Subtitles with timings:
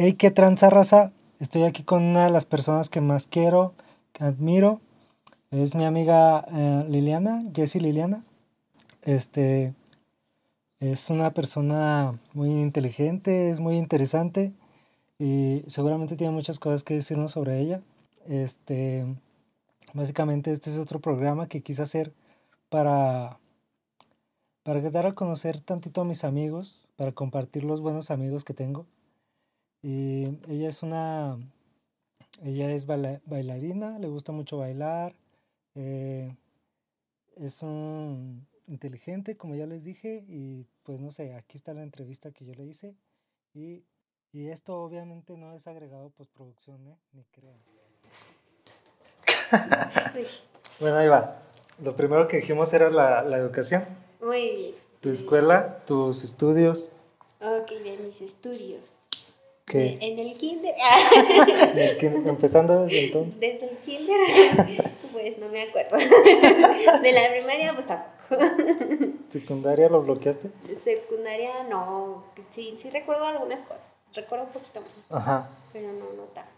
[0.00, 1.10] Hey, qué tranza raza.
[1.40, 3.74] Estoy aquí con una de las personas que más quiero,
[4.12, 4.80] que admiro.
[5.50, 8.24] Es mi amiga eh, Liliana, Jessie Liliana.
[9.02, 9.74] Este
[10.78, 14.52] es una persona muy inteligente, es muy interesante
[15.18, 17.82] y seguramente tiene muchas cosas que decirnos sobre ella.
[18.28, 19.04] Este,
[19.94, 22.12] básicamente este es otro programa que quise hacer
[22.68, 23.40] para
[24.62, 28.86] para dar a conocer tantito a mis amigos, para compartir los buenos amigos que tengo.
[29.82, 31.38] Y ella es una,
[32.42, 35.14] ella es bailarina, le gusta mucho bailar,
[35.74, 36.34] eh,
[37.36, 42.32] es un inteligente, como ya les dije, y pues no sé, aquí está la entrevista
[42.32, 42.96] que yo le hice.
[43.54, 43.84] Y,
[44.32, 46.96] y esto obviamente no es agregado postproducción, ¿eh?
[47.12, 47.60] ni crean.
[50.80, 51.40] bueno, ahí va.
[51.82, 53.84] Lo primero que dijimos era la, la educación.
[54.20, 54.74] Muy bien.
[55.00, 56.96] Tu escuela, tus estudios.
[57.40, 58.96] Ok, bien, mis estudios.
[59.68, 59.98] ¿Qué?
[60.00, 60.74] En el kinder.
[62.26, 63.38] Empezando desde entonces.
[63.38, 64.16] Desde el kinder,
[65.12, 65.96] pues no me acuerdo.
[67.02, 68.42] De la primaria, pues tampoco.
[69.28, 70.50] ¿Secundaria lo bloqueaste?
[70.78, 72.24] Secundaria no.
[72.50, 73.86] Sí, sí recuerdo algunas cosas.
[74.14, 74.90] Recuerdo un poquito más.
[75.20, 75.50] Ajá.
[75.72, 76.50] Pero no, no tanto.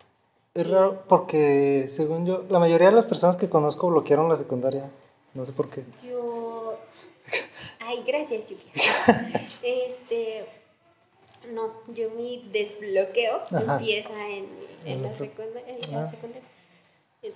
[0.55, 4.89] Es raro porque, según yo, la mayoría de las personas que conozco bloquearon la secundaria.
[5.35, 5.83] No sé por qué.
[6.05, 6.77] Yo.
[7.81, 8.73] Ay, gracias, Julia.
[9.63, 10.60] este
[11.49, 14.49] no, yo mi desbloqueo empieza en,
[14.85, 16.43] en, la, secundaria,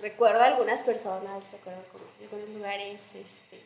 [0.00, 3.60] Recuerdo algunas personas, recuerdo como algunos lugares, este,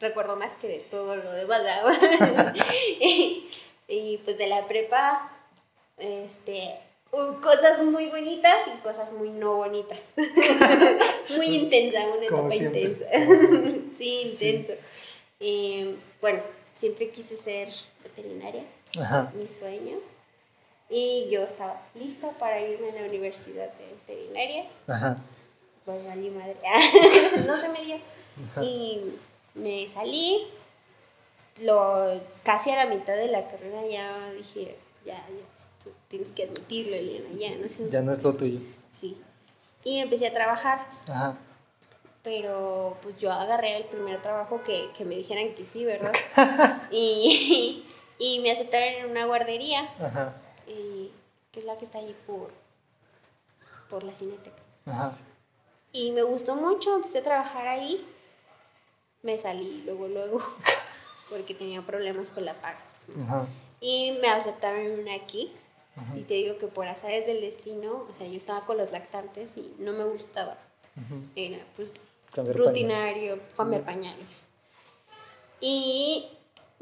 [0.00, 1.62] recuerdo más que de todo lo demás.
[3.00, 3.48] y,
[3.88, 5.30] y pues de la prepa,
[5.98, 6.78] este,
[7.10, 10.10] cosas muy bonitas y cosas muy no bonitas.
[10.16, 13.06] muy pues, intensa, una etapa intensa.
[13.98, 14.72] sí, intenso.
[15.40, 16.42] Eh, bueno,
[16.78, 17.68] siempre quise ser
[18.02, 18.64] veterinaria
[19.34, 19.98] mi sueño.
[20.88, 24.66] Y yo estaba lista para irme a la universidad de veterinaria.
[24.86, 25.16] Ajá.
[25.84, 26.56] Pues salí madre.
[27.46, 27.96] no se me dio.
[28.60, 29.00] Y
[29.54, 30.46] me salí.
[31.60, 36.96] Lo, casi a la mitad de la carrera ya dije, ya, ya tienes que admitirlo,
[36.96, 38.60] Elena, ya no, es, ya no es lo tuyo.
[38.90, 39.16] Sí.
[39.84, 40.86] Y empecé a trabajar.
[41.06, 41.36] Ajá.
[42.22, 46.12] Pero pues yo agarré el primer trabajo que, que me dijeran que sí, ¿verdad?
[46.92, 47.84] y,
[48.22, 50.34] y me aceptaron en una guardería, Ajá.
[50.68, 51.10] Y,
[51.50, 52.50] que es la que está ahí por,
[53.90, 54.62] por la cineteca.
[54.86, 55.16] Ajá.
[55.92, 58.06] Y me gustó mucho, empecé a trabajar ahí.
[59.22, 60.40] Me salí luego, luego,
[61.30, 62.78] porque tenía problemas con la paga.
[63.24, 63.46] Ajá.
[63.80, 65.52] Y me aceptaron en una aquí.
[66.16, 69.58] Y te digo que por azares del destino, o sea, yo estaba con los lactantes
[69.58, 70.56] y no me gustaba.
[71.34, 71.90] Era pues,
[72.54, 74.46] rutinario, cambiar pañales.
[75.60, 76.30] Y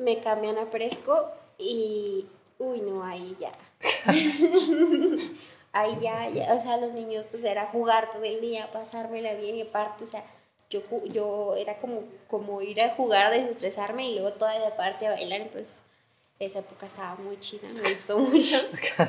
[0.01, 2.27] me cambian a Fresco y,
[2.59, 3.53] uy, no, ahí ya.
[5.73, 9.57] ahí ya, ya, o sea, los niños pues era jugar todo el día, pasármela bien
[9.57, 10.25] y aparte, o sea,
[10.71, 10.81] yo,
[11.13, 15.43] yo era como, como ir a jugar, desestresarme y luego toda la parte a bailar,
[15.43, 15.83] entonces
[16.39, 18.57] esa época estaba muy chida, me gustó mucho.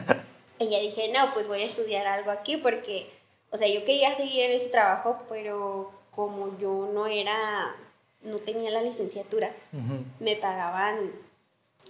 [0.59, 3.09] y ya dije, no, pues voy a estudiar algo aquí porque,
[3.50, 7.75] o sea, yo quería seguir en ese trabajo, pero como yo no era
[8.24, 9.54] no tenía la licenciatura,
[10.20, 11.12] me pagaban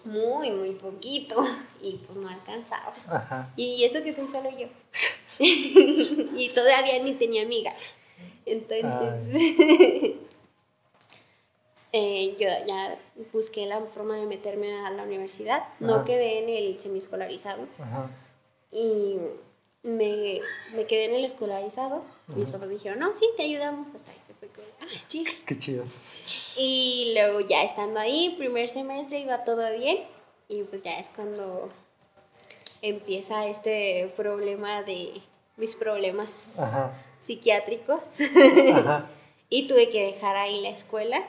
[0.04, 1.44] muy, muy poquito
[1.82, 3.52] y pues no alcanzaba.
[3.56, 4.68] Y eso que soy solo yo.
[5.40, 7.72] y todavía ni tenía amiga.
[8.46, 9.34] Entonces,
[11.94, 12.98] eh, yo ya
[13.32, 15.64] busqué la forma de meterme a la universidad.
[15.80, 17.68] No quedé en el semiescolarizado.
[18.72, 19.18] Y
[19.84, 20.42] me,
[20.74, 22.04] me, quedé en el escolarizado.
[22.28, 23.88] Mis papás dijeron, no, sí, te ayudamos.
[23.96, 24.18] Hasta ahí
[24.82, 24.86] ah,
[25.46, 25.86] Qué chido.
[26.58, 30.00] Y luego ya estando ahí, primer semestre iba todo bien.
[30.48, 31.70] Y pues ya es cuando
[32.82, 35.22] empieza este problema de
[35.58, 36.56] mis problemas
[37.22, 38.04] psiquiátricos.
[39.50, 41.24] y tuve que dejar ahí la escuela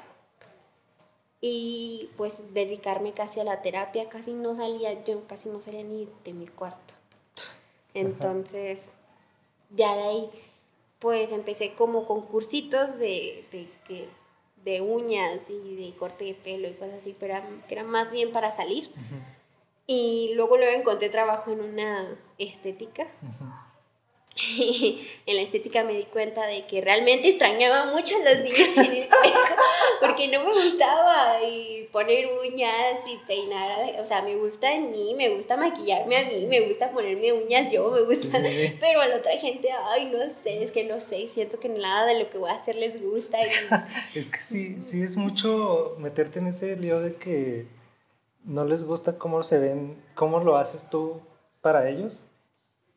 [1.45, 6.09] y pues dedicarme casi a la terapia, casi no salía, yo casi no salía ni
[6.25, 6.95] de mi cuarto.
[7.95, 8.81] Entonces,
[9.71, 10.31] ya de ahí,
[11.03, 14.09] pues empecé como con cursitos de, de,
[14.65, 17.35] de uñas y de corte de pelo y cosas así, pero
[17.67, 18.93] que era más bien para salir.
[19.89, 23.09] Y luego luego encontré trabajo en una estética.
[25.27, 28.93] en la estética me di cuenta de que realmente extrañaba mucho a los niños en
[28.93, 29.55] el fresco
[30.01, 35.15] porque no me gustaba y poner uñas y peinar, o sea, me gusta en mí,
[35.15, 38.39] me gusta maquillarme a mí, me gusta ponerme uñas yo, me gusta,
[38.81, 42.07] pero a la otra gente, ay, no sé, es que no sé, siento que nada
[42.07, 43.39] de lo que voy a hacer les gusta.
[44.15, 47.67] es que sí, sí es mucho meterte en ese lío de que
[48.45, 51.21] no les gusta cómo se ven, cómo lo haces tú
[51.61, 52.23] para ellos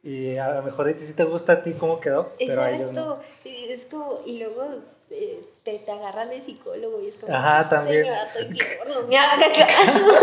[0.02, 2.72] Y a lo mejor a ti sí te gusta a ti cómo quedó, pero a
[2.72, 3.20] ellos no.
[3.44, 4.64] Es como, y luego
[5.10, 8.04] te, te, agarran de psicólogo y es como, Ajá, también.
[8.04, 10.20] señora, estoy peor, no me haga caso.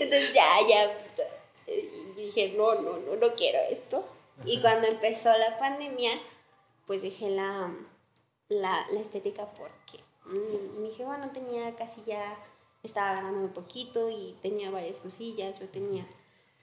[0.00, 0.98] Entonces ya, ya,
[2.16, 4.04] dije, no, no, no, no quiero esto.
[4.44, 6.10] Y cuando empezó la pandemia,
[6.86, 7.72] pues dejé la,
[8.48, 12.36] la, la estética porque mm, mi jefa no tenía casi ya,
[12.82, 16.06] estaba ganando un poquito y tenía varias cosillas, yo tenía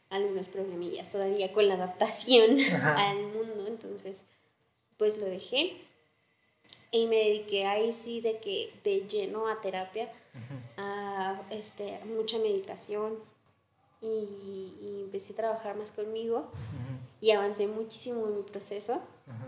[0.10, 4.26] algunos problemillas todavía con la adaptación al mundo, entonces
[4.98, 5.82] pues lo dejé
[6.92, 10.12] y me dediqué ahí sí de que de lleno a terapia,
[10.78, 13.18] a este, mucha meditación.
[14.02, 16.48] Y, empecé a trabajar más conmigo
[17.20, 19.02] y avancé muchísimo en mi proceso.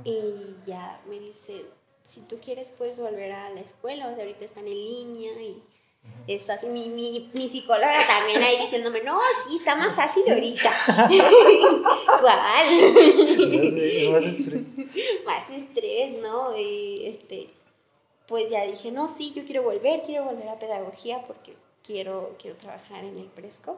[0.03, 1.65] Y ya me dice,
[2.05, 5.63] si tú quieres puedes volver a la escuela, o sea, ahorita están en línea y
[6.27, 6.69] es fácil.
[6.69, 10.71] Mi, mi, mi, psicóloga también ahí diciéndome, no, sí, está más fácil ahorita.
[12.21, 12.39] ¿Cuál?
[14.11, 14.61] más estrés.
[15.25, 16.57] más estrés, ¿no?
[16.57, 17.49] Y este,
[18.27, 22.57] pues ya dije, no, sí, yo quiero volver, quiero volver a pedagogía porque quiero, quiero
[22.57, 23.77] trabajar en el Presco.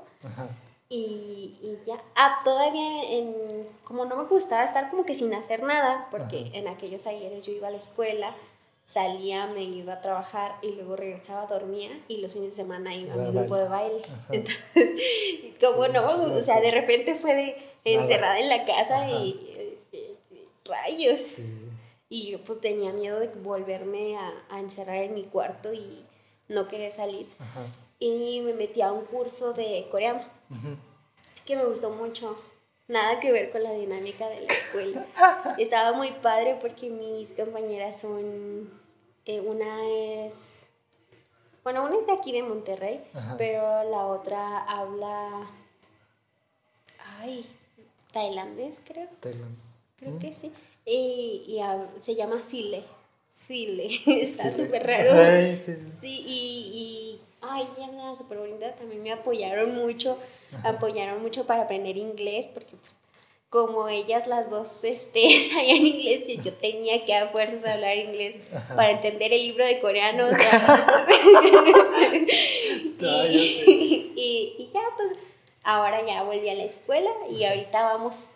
[0.88, 5.64] Y, y, ya, ah, todavía en, como no me gustaba estar como que sin hacer
[5.64, 8.36] nada, porque en aquellos ayeres yo iba a la escuela,
[8.86, 13.14] salía, me iba a trabajar y luego regresaba, dormía y los fines de semana iba
[13.14, 14.02] a mi grupo de baile.
[14.32, 14.94] Entonces,
[15.62, 20.16] como no, o sea, de repente fue de encerrada en la casa y este,
[20.64, 21.38] rayos.
[22.08, 26.06] Y yo pues tenía miedo de volverme a, a, encerrar en mi cuarto y
[26.48, 27.28] no querer salir.
[28.00, 30.22] Y me metí a un curso de coreano,
[31.46, 32.36] que me gustó mucho.
[32.88, 35.06] Nada que ver con la dinámica de la escuela.
[35.58, 38.70] Estaba muy padre porque mis compañeras son,
[39.26, 40.60] eh, una es,
[41.64, 43.04] bueno, una es de aquí de Monterrey,
[43.40, 45.50] pero la otra habla,
[47.20, 47.44] ay,
[48.12, 49.10] tailandés creo.
[49.20, 49.64] Tailandés.
[49.98, 50.20] Creo mm.
[50.20, 50.52] que sí.
[50.86, 52.84] Y, y se llama File.
[53.48, 53.90] File.
[54.06, 55.42] Está súper raro.
[55.60, 55.92] sí, sí.
[56.00, 58.76] sí, y, y ay, ellas eran súper bonitas.
[58.76, 60.20] También me apoyaron mucho
[60.64, 62.94] apoyaron mucho para aprender inglés, porque pues,
[63.50, 68.36] como ellas las dos este, sabían inglés y yo tenía que a fuerzas hablar inglés
[68.76, 70.28] para entender el libro de coreano.
[73.00, 75.18] y, y, ya, pues
[75.64, 78.30] ahora ya volví a la escuela y ahorita vamos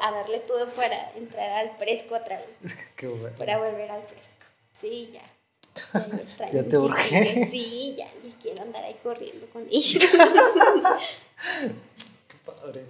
[0.00, 2.74] a darle todo para entrar al fresco otra vez.
[2.96, 3.36] Qué bueno.
[3.38, 4.34] Para volver al fresco.
[4.72, 5.22] Sí, ya.
[6.52, 7.46] Ya, te urgé.
[7.50, 10.04] Sí, ya, ya quiero andar ahí corriendo con ellos.
[12.28, 12.84] Qué padre.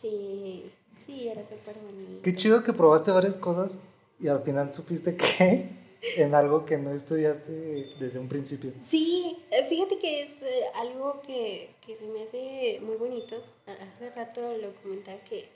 [0.00, 0.70] Sí,
[1.04, 2.22] sí, era súper bonito.
[2.22, 3.78] Qué chido que probaste varias cosas
[4.20, 5.68] y al final supiste que
[6.16, 8.72] en algo que no estudiaste desde un principio.
[8.86, 13.42] Sí, eh, fíjate que es eh, algo que, que se me hace muy bonito.
[13.66, 15.48] Hace rato lo comentaba que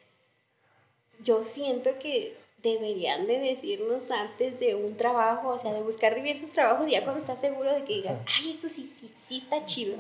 [1.23, 6.51] yo siento que deberían de decirnos antes de un trabajo, o sea, de buscar diversos
[6.53, 9.97] trabajos, ya cuando estás seguro de que digas, ay, esto sí, sí, sí está chido.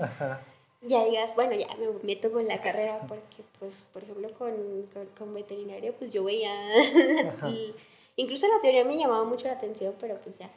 [0.83, 4.55] Ya digas, bueno, ya me meto con la carrera, porque, pues, por ejemplo, con,
[5.19, 6.53] con, veterinario, pues yo veía,
[8.17, 10.51] incluso la teoría me llamaba mucho la atención, pero pues ya,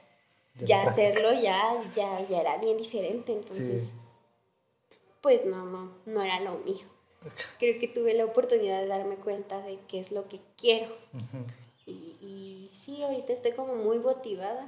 [0.60, 3.94] ya, hacerlo ya, ya, ya era bien diferente, entonces,
[5.20, 6.86] pues no, no, no era lo mío.
[7.60, 10.88] Creo que tuve la oportunidad de darme cuenta de qué es lo que quiero.
[11.14, 11.63] Y, y
[12.84, 14.68] sí, ahorita estoy como muy motivada.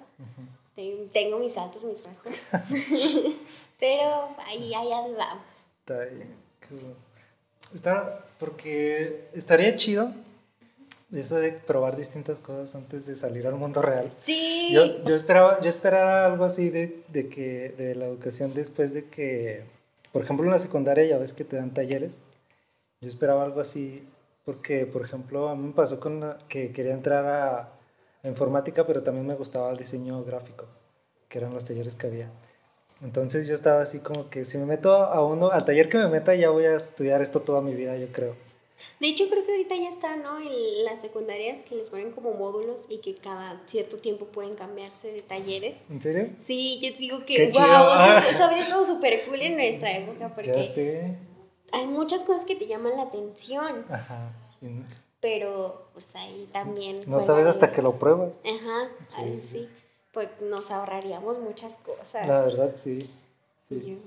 [0.76, 2.36] Tengo mis altos, mis bajos.
[3.80, 5.46] Pero ahí, ahí andamos.
[5.80, 6.36] Está bien.
[7.74, 10.12] Está, porque estaría chido
[11.14, 14.12] eso de probar distintas cosas antes de salir al mundo real.
[14.18, 14.70] Sí.
[14.72, 19.06] Yo, yo, esperaba, yo esperaba algo así de, de, que, de la educación después de
[19.06, 19.64] que,
[20.12, 22.18] por ejemplo, en la secundaria ya ves que te dan talleres.
[23.02, 24.04] Yo esperaba algo así
[24.46, 27.75] porque, por ejemplo, a mí me pasó con que quería entrar a,
[28.30, 30.66] informática, pero también me gustaba el diseño gráfico,
[31.28, 32.32] que eran los talleres que había.
[33.02, 36.08] Entonces yo estaba así como que si me meto a uno, al taller que me
[36.08, 38.36] meta ya voy a estudiar esto toda mi vida, yo creo.
[39.00, 40.38] De hecho, creo que ahorita ya está, ¿no?
[40.40, 45.12] En las secundarias que les ponen como módulos y que cada cierto tiempo pueden cambiarse
[45.14, 45.78] de talleres.
[45.90, 46.30] ¿En serio?
[46.40, 48.22] Sí, yo digo que, wow, ah.
[48.30, 50.52] eso, habría estado súper cool en nuestra época porque...
[50.52, 51.18] Ya sé
[51.76, 53.86] hay muchas cosas que te llaman la atención.
[53.90, 54.32] Ajá.
[55.26, 57.02] Pero pues ahí también...
[57.08, 58.40] No sabes hasta que lo pruebas.
[58.46, 59.70] Ajá, sí, sí.
[60.12, 62.28] Pues nos ahorraríamos muchas cosas.
[62.28, 63.00] La verdad, sí.
[63.68, 64.00] sí.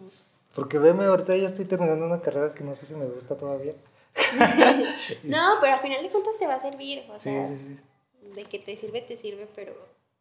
[0.55, 3.73] Porque veme, ahorita yo estoy terminando una carrera que no sé si me gusta todavía.
[5.25, 7.03] no, pero al final de cuentas te va a servir.
[7.13, 9.75] O sea, sí, sí, de que te sirve, te sirve, pero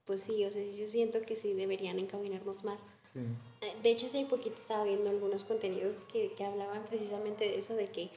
[0.05, 2.87] pues sí, o sea, yo siento que sí deberían encaminarnos más.
[3.61, 7.75] Eh, de hecho, hace poquito estaba viendo algunos contenidos que, que, hablaban precisamente de eso,
[7.75, 8.09] de que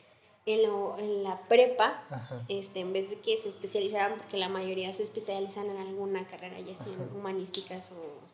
[0.46, 2.02] en, lo, en la prepa,
[2.48, 6.58] este, en vez de que se especializaran, porque la mayoría se especializan en alguna carrera,
[6.60, 8.30] ya sea en humanísticas o...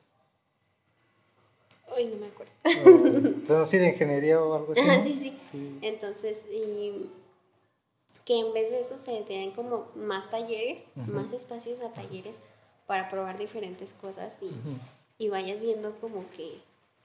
[1.95, 2.53] Ay, no me acuerdo.
[3.47, 5.13] pero sí, de ingeniería o algo así.
[5.13, 7.11] sí, sí, Entonces, y
[8.25, 12.39] que en vez de eso se den como más talleres, más espacios a talleres
[12.87, 14.51] para probar diferentes cosas y,
[15.25, 16.61] y vayas viendo como que,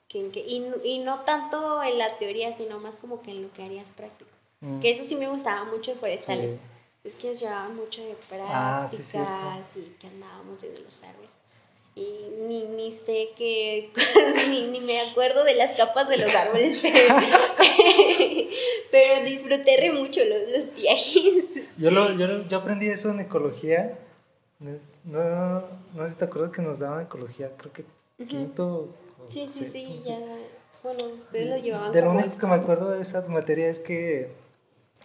[0.07, 3.53] que, que y, y, no tanto en la teoría, sino más como que en lo
[3.53, 4.31] que harías práctico.
[4.61, 4.79] Mm.
[4.79, 6.57] Que eso sí me gustaba mucho de forestales.
[7.03, 11.31] Es que nos llevaban mucho de ah, prácticas y que andábamos viendo los árboles.
[11.95, 13.91] Y ni, ni sé que,
[14.49, 17.15] ni, ni, me acuerdo de las capas de los árboles, pero,
[18.91, 21.65] pero disfruté re mucho los, los viajes.
[21.77, 23.97] Yo, lo, yo, yo aprendí eso en ecología.
[24.59, 25.63] No, no,
[25.95, 27.83] no sé si te acuerdas que nos daban ecología, creo que
[28.25, 28.89] quinto.
[29.25, 30.19] Sí, sí, sí, ya.
[30.83, 31.91] Bueno, ustedes lo llevaban.
[31.91, 34.29] De lo único que me acuerdo de esa materia es que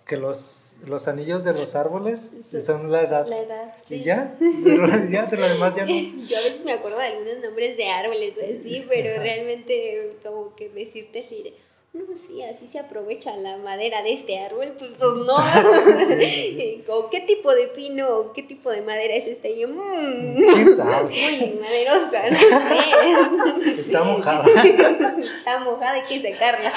[0.06, 2.32] que los, los anillos de los árboles
[2.64, 3.26] son la edad.
[3.26, 3.96] La edad, sí.
[3.96, 4.36] ¿Y ya?
[5.10, 5.92] ya, de lo demás ya no.
[6.28, 10.54] Yo a veces me acuerdo de algunos nombres de árboles o así, pero realmente como
[10.54, 11.54] que decirte así
[11.96, 15.36] no, sí, así se aprovecha la madera de este árbol, pues, pues no.
[16.94, 19.48] o qué tipo de pino, qué tipo de madera es esta.
[19.48, 23.80] Y yo, mmm, muy maderosa, no sé.
[23.80, 24.44] Está mojada.
[24.62, 26.72] Está mojada, hay que secarla.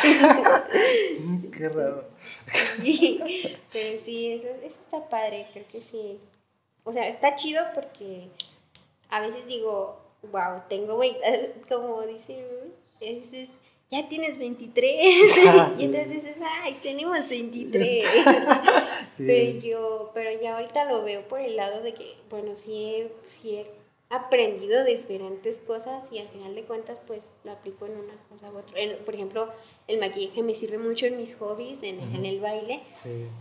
[1.57, 2.18] qué raro.
[3.71, 6.19] pero sí, eso, eso está padre, creo que sí.
[6.83, 8.29] O sea, está chido porque
[9.09, 9.99] a veces digo,
[10.31, 10.99] wow, tengo,
[11.69, 12.45] como dice,
[12.99, 13.55] es,
[13.91, 15.15] ya tienes 23.
[15.47, 18.05] Ah, y entonces dices, ay, tenemos 23.
[19.17, 23.55] Pero yo, pero ya ahorita lo veo por el lado de que, bueno, sí sí
[23.55, 23.78] he
[24.09, 28.57] aprendido diferentes cosas y al final de cuentas pues lo aplico en una cosa u
[28.57, 28.75] otra.
[29.05, 29.49] por ejemplo,
[29.87, 32.81] el maquillaje me sirve mucho en mis hobbies, en, en el baile.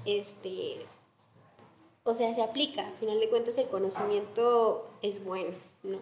[0.04, 0.76] Este,
[2.04, 5.98] o sea, se aplica, al final de cuentas el conocimiento es bueno, ¿no?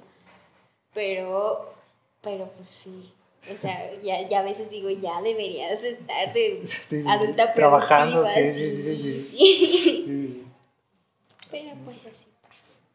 [0.94, 1.72] Pero,
[2.20, 3.12] pero pues sí.
[3.52, 6.62] O sea, ya, ya a veces digo, ya deberías estar de
[7.08, 10.44] adulta Trabajando, sí, sí, sí,
[11.50, 12.26] Pero pues así.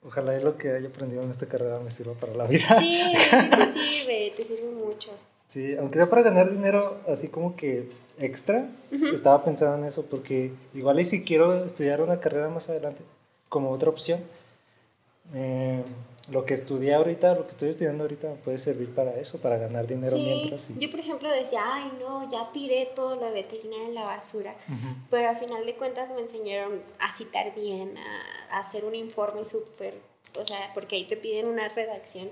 [0.03, 2.79] Ojalá y lo que haya aprendido en esta carrera me sirva para la vida.
[2.79, 5.11] Sí, sí te sirve, te sirve mucho.
[5.47, 8.69] Sí, aunque sea para ganar dinero así como que extra,
[9.13, 13.01] estaba pensando en eso, porque igual y si quiero estudiar una carrera más adelante,
[13.49, 14.21] como otra opción,
[15.33, 15.83] eh,
[16.29, 19.57] lo que estudié ahorita, lo que estoy estudiando ahorita me puede servir para eso, para
[19.57, 20.69] ganar dinero mientras.
[20.77, 24.55] Yo, por ejemplo, decía, ay, no, ya tiré todo lo veterinario en la basura,
[25.09, 29.95] pero al final de cuentas me enseñaron a citar bien, a, hacer un informe súper,
[30.39, 32.29] o sea, porque ahí te piden una redacción.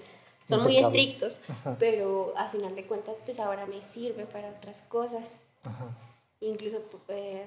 [0.48, 1.42] Son muy estrictos,
[1.80, 5.24] pero a final de cuentas, pues ahora me sirve para otras cosas.
[6.42, 7.46] Incluso eh,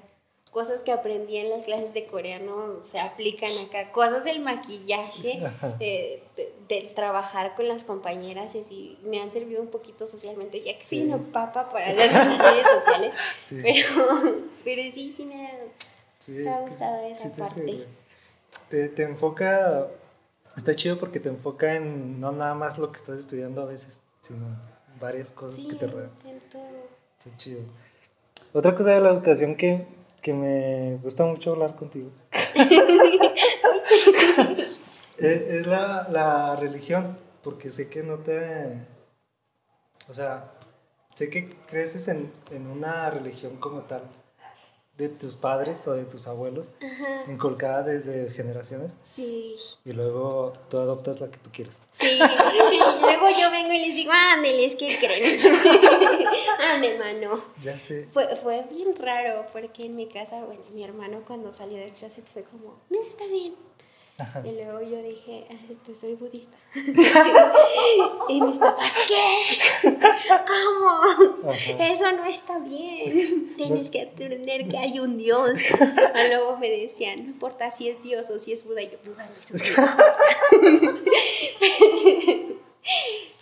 [0.53, 5.41] cosas que aprendí en las clases de coreano se aplican acá, cosas del maquillaje,
[5.79, 6.23] eh,
[6.69, 10.83] del trabajar con las compañeras y así me han servido un poquito socialmente, ya que
[10.83, 13.13] soy una papa para las relaciones sociales,
[13.49, 15.47] pero, pero sí, sí me
[16.49, 17.87] ha, gustado esa parte.
[18.69, 19.87] Te, te, enfoca,
[20.55, 23.99] está chido porque te enfoca en no nada más lo que estás estudiando a veces,
[24.21, 24.45] sino
[25.01, 26.11] varias cosas que te rodean.
[26.23, 27.61] Está chido.
[28.53, 29.87] Otra cosa de la educación que
[30.23, 32.09] que me gusta mucho hablar contigo.
[35.17, 38.87] es, la, la, religión, porque sé que no te...
[40.07, 40.53] O sea,
[41.13, 44.03] sé que creces en, en una religión como tal
[44.97, 46.67] de tus padres o de tus abuelos,
[47.27, 48.91] inculcada desde generaciones.
[49.03, 49.55] Sí.
[49.85, 51.81] Y luego tú adoptas la que tú quieres.
[51.89, 52.07] Sí.
[52.07, 55.41] y luego yo vengo y les digo, ándeles, ¿qué creen?
[56.73, 57.43] Ande, mano.
[57.61, 58.07] Ya sé.
[58.13, 62.25] Fue, fue bien raro porque en mi casa, bueno, mi hermano cuando salió del closet
[62.31, 63.55] fue como, no, está bien.
[64.43, 65.45] Y luego yo dije,
[65.85, 66.57] pues soy budista.
[68.29, 69.89] y mis papás, ¿qué?
[70.47, 71.51] ¿Cómo?
[71.79, 73.53] Eso no está bien.
[73.57, 75.59] Tienes que aprender que hay un Dios.
[75.73, 78.81] Y luego me decían, no importa si es Dios o si es Buda.
[78.81, 79.51] Y yo, Buda no es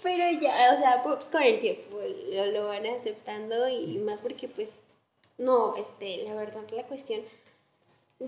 [0.04, 2.00] Pero ya, o sea, pues, con el tiempo
[2.32, 4.72] lo, lo van aceptando y más porque pues,
[5.38, 7.22] no, este, la verdad, la cuestión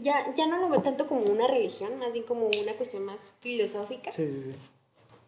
[0.02, 3.32] ya, ya no lo veo tanto como una religión, más bien como una cuestión más
[3.40, 4.12] filosófica.
[4.12, 4.58] Sí, sí, sí.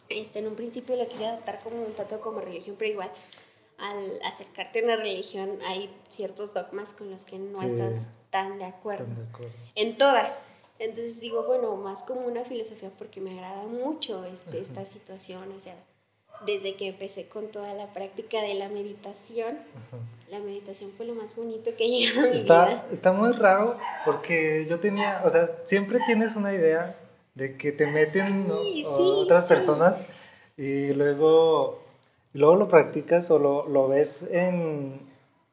[0.10, 3.12] Este, en un principio lo quise adoptar como un tanto como religión, pero igual
[3.77, 8.65] al acercarte a una religión hay ciertos dogmas con los que no estás tan de
[8.65, 9.05] acuerdo.
[9.05, 9.53] Tan de acuerdo.
[9.75, 10.39] En todas.
[10.77, 15.62] Entonces digo, bueno, más como una filosofía porque me agrada mucho este, esta situación, o
[15.62, 15.75] sea,
[16.46, 19.58] desde que empecé con toda la práctica de la meditación,
[20.30, 22.86] la meditación fue lo más bonito que ha llegado a mi está, vida.
[22.92, 26.96] Está muy raro porque yo tenía, o sea, siempre tienes una idea
[27.36, 28.25] de que te meten
[28.86, 29.98] otras personas
[30.58, 31.80] y luego,
[32.34, 35.00] luego lo practicas o lo, lo, ves en,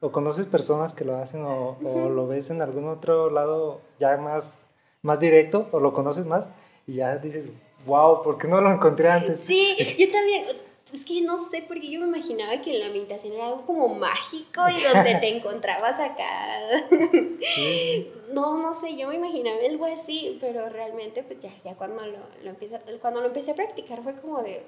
[0.00, 4.16] o conoces personas que lo hacen o, o, lo ves en algún otro lado ya
[4.16, 4.68] más,
[5.02, 6.50] más directo o lo conoces más
[6.86, 7.48] y ya dices,
[7.84, 9.40] wow, ¿por qué no lo encontré antes?
[9.40, 10.44] Sí, yo también
[10.92, 14.62] es que no sé, porque yo me imaginaba que la meditación era algo como mágico
[14.68, 16.60] y donde te encontrabas acá.
[18.32, 22.18] no, no sé, yo me imaginaba algo así, pero realmente, pues ya, ya cuando lo,
[22.42, 24.62] lo empieza, cuando lo empecé a practicar fue como de,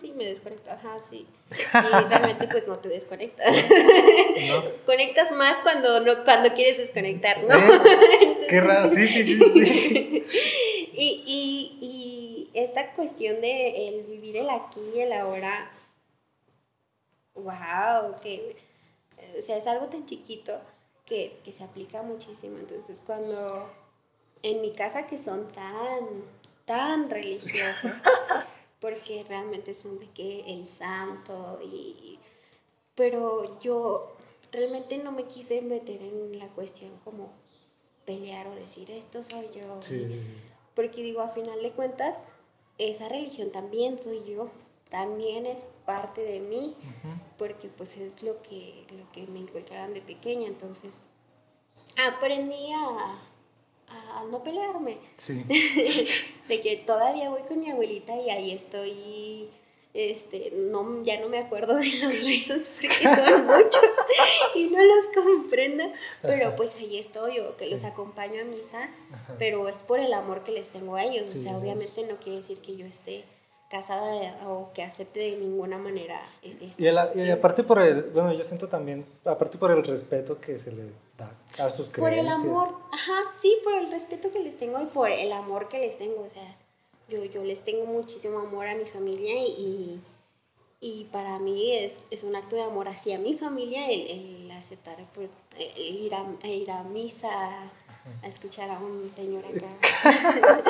[0.00, 1.26] sí, me desconecto, ajá, sí.
[1.50, 3.46] Y realmente, pues no te desconectas.
[4.86, 7.56] Conectas más cuando, no, cuando quieres desconectar, ¿no?
[8.48, 9.36] Qué raro, sí, sí, sí.
[9.36, 10.26] sí.
[10.92, 11.99] y, y, y
[12.54, 15.70] esta cuestión de el vivir el aquí y el ahora,
[17.34, 18.56] wow, que,
[19.36, 20.60] o sea, es algo tan chiquito
[21.04, 22.58] que, que se aplica muchísimo.
[22.58, 23.70] Entonces, cuando
[24.42, 26.24] en mi casa que son tan,
[26.64, 28.02] tan religiosas,
[28.80, 32.18] porque realmente son de que el santo y...
[32.94, 34.16] Pero yo
[34.52, 37.32] realmente no me quise meter en la cuestión como
[38.04, 39.80] pelear o decir esto soy yo.
[40.74, 42.18] Porque digo, a final de cuentas,
[42.88, 44.50] esa religión también soy yo,
[44.88, 46.74] también es parte de mí,
[47.38, 51.02] porque pues es lo que, lo que me inculcaban de pequeña, entonces
[51.96, 53.20] aprendí a,
[53.88, 54.98] a no pelearme.
[55.16, 55.44] Sí.
[56.48, 59.50] de que todavía voy con mi abuelita y ahí estoy
[59.92, 63.90] este, no, ya no me acuerdo de los rezos porque son muchos
[64.54, 65.84] y no los comprendo,
[66.22, 68.90] pero pues ahí estoy o que los acompaño a misa,
[69.38, 72.38] pero es por el amor que les tengo a ellos, o sea, obviamente no quiere
[72.38, 73.24] decir que yo esté
[73.70, 76.20] casada o que acepte de ninguna manera.
[76.42, 80.58] E-, y, y, aparte por el, bueno, yo siento también, aparte por el respeto que
[80.58, 81.32] se le da
[81.64, 82.40] a sus creencias.
[82.40, 85.68] Por el amor, ajá, sí, por el respeto que les tengo y por el amor
[85.68, 86.56] que les tengo, o sea,
[87.10, 90.00] yo, yo les tengo muchísimo amor a mi familia y,
[90.80, 94.96] y para mí es, es, un acto de amor hacia mi familia el, el aceptar,
[95.14, 95.28] pues,
[95.76, 97.70] ir, a, ir a misa,
[98.22, 99.68] a escuchar a un señor acá.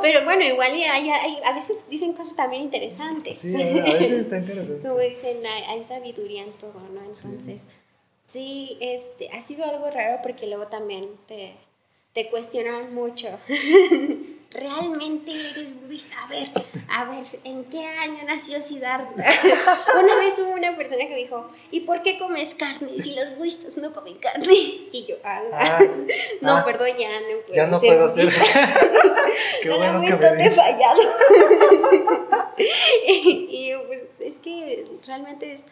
[0.00, 3.38] Pero bueno, igual hay, hay, a veces dicen cosas también interesantes.
[3.38, 4.86] Sí, a veces está interesante.
[4.86, 7.00] Como dicen, hay, hay, sabiduría en todo, ¿no?
[7.00, 7.62] Entonces,
[8.26, 8.76] sí.
[8.76, 11.54] sí, este, ha sido algo raro porque luego también te,
[12.12, 13.28] te cuestionan mucho.
[14.54, 16.16] ¿realmente eres budista?
[16.24, 16.48] A ver,
[16.88, 19.12] a ver, ¿en qué año nació Siddhartha?
[20.00, 23.36] Una vez hubo una persona que me dijo, ¿y por qué comes carne si los
[23.36, 24.46] budistas no comen carne?
[24.48, 25.48] Y yo, ala.
[25.52, 25.78] Ah,
[26.40, 28.32] no, ah, perdón, ya no puedo Ya no ser puedo ser.
[29.62, 31.02] qué bueno que me he fallado.
[32.56, 35.64] y, pues, es que realmente es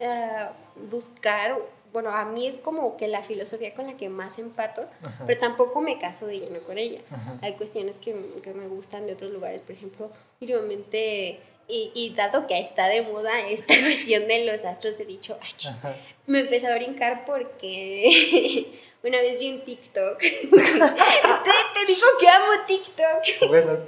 [0.00, 0.50] uh,
[0.90, 1.58] buscar
[1.92, 4.86] bueno, a mí es como que la filosofía con la que más empato,
[5.26, 7.00] pero tampoco me caso de lleno con ella.
[7.42, 12.46] Hay cuestiones que, que, me gustan de otros lugares, por ejemplo, últimamente, y, y, dado
[12.46, 15.94] que está de moda esta cuestión de los astros, he dicho, ay,
[16.26, 18.66] me empecé a brincar porque
[19.02, 20.18] una vez vi un TikTok.
[20.20, 23.48] te, te, digo que amo TikTok.
[23.48, 23.78] Bueno,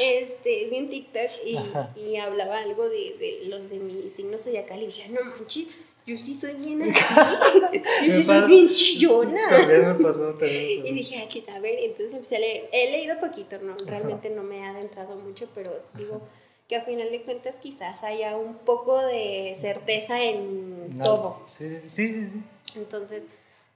[0.00, 1.58] este, vi un TikTok y,
[2.00, 5.66] y hablaba algo de, de, los de mi signo zodiacal y dije, no manches,
[6.06, 7.80] yo sí soy bien así.
[8.06, 9.48] yo sí soy bien chillona.
[9.48, 12.68] También me pasó, también Y dije, ah, a ver, entonces empecé a leer.
[12.72, 13.74] He leído poquito, ¿no?
[13.86, 16.22] Realmente no me ha adentrado mucho, pero digo
[16.68, 21.42] que a final de cuentas quizás haya un poco de certeza en todo.
[21.46, 22.28] Sí, sí, sí, sí,
[22.76, 23.26] Entonces,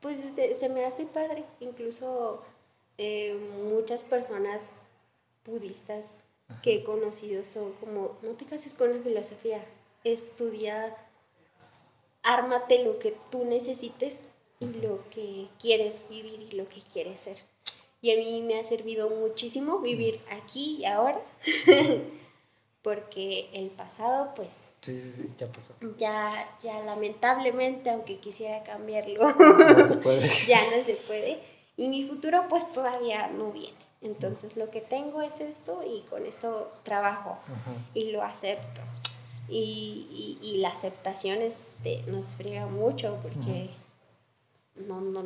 [0.00, 1.44] pues se, me hace padre.
[1.60, 2.42] Incluso
[2.98, 4.76] eh, muchas personas
[5.44, 6.12] budistas
[6.62, 9.64] que he conocido son como, no te cases con la filosofía,
[10.04, 10.96] estudia,
[12.22, 14.24] ármate lo que tú necesites
[14.58, 17.38] y lo que quieres vivir y lo que quieres ser.
[18.02, 21.20] Y a mí me ha servido muchísimo vivir aquí y ahora.
[22.82, 24.64] porque el pasado, pues...
[24.80, 25.74] Sí, sí, sí, ya pasó.
[25.98, 30.30] Ya, ya lamentablemente, aunque quisiera cambiarlo, no se puede.
[30.46, 31.40] ya no se puede.
[31.76, 33.76] Y mi futuro, pues todavía no viene.
[34.02, 37.38] Entonces lo que tengo es esto y con esto trabajo
[37.92, 38.80] y lo acepto.
[39.50, 43.70] Y, y, y, la aceptación este, nos friega mucho porque
[44.76, 45.24] no, no,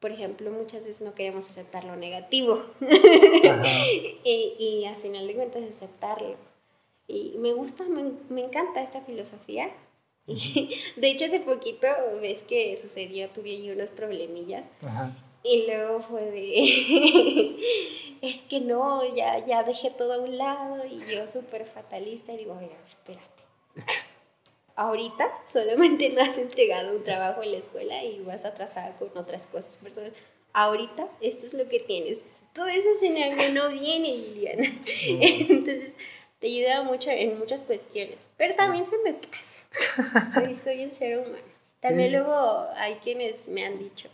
[0.00, 2.64] por ejemplo, muchas veces no queremos aceptar lo negativo
[4.24, 6.36] y, y al final de cuentas aceptarlo.
[7.06, 9.70] Y me gusta, me, me encanta esta filosofía.
[10.26, 11.86] Y de hecho, hace poquito,
[12.20, 14.66] ves que sucedió, tuve ahí unos problemillas.
[15.42, 17.56] Y luego fue de,
[18.22, 22.38] es que no, ya, ya dejé todo a un lado y yo súper fatalista y
[22.38, 23.39] digo, a ver, espérate.
[24.80, 29.46] Ahorita solamente no has entregado un trabajo en la escuela y vas atrasada con otras
[29.46, 30.14] cosas personales.
[30.52, 32.24] Ahorita esto es lo que tienes.
[32.54, 34.66] Todo ese escenario no viene, Liliana.
[35.06, 35.94] Entonces,
[36.40, 38.26] te ayuda mucho en muchas cuestiones.
[38.36, 40.40] Pero también se me pasa.
[40.40, 41.50] Hoy soy un ser humano.
[41.80, 44.10] También luego hay quienes me han dicho,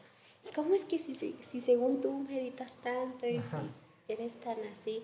[0.55, 5.03] ¿cómo es que si, si según tú meditas tanto y si eres tan así,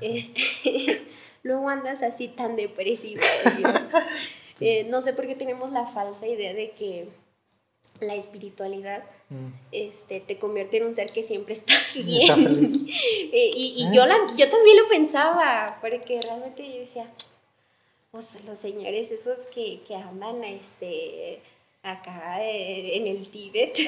[0.00, 1.02] este,
[1.42, 3.22] luego andas así tan depresiva?
[4.58, 7.08] Eh, no sé por qué tenemos la falsa idea de que
[8.00, 9.48] la espiritualidad mm.
[9.70, 12.86] este, te convierte en un ser que siempre está bien.
[13.34, 17.12] Eh, y, y yo, la, yo también lo pensaba, porque realmente yo decía,
[18.10, 21.40] pues los señores esos que, que andan este,
[21.82, 23.78] acá eh, en el Tíbet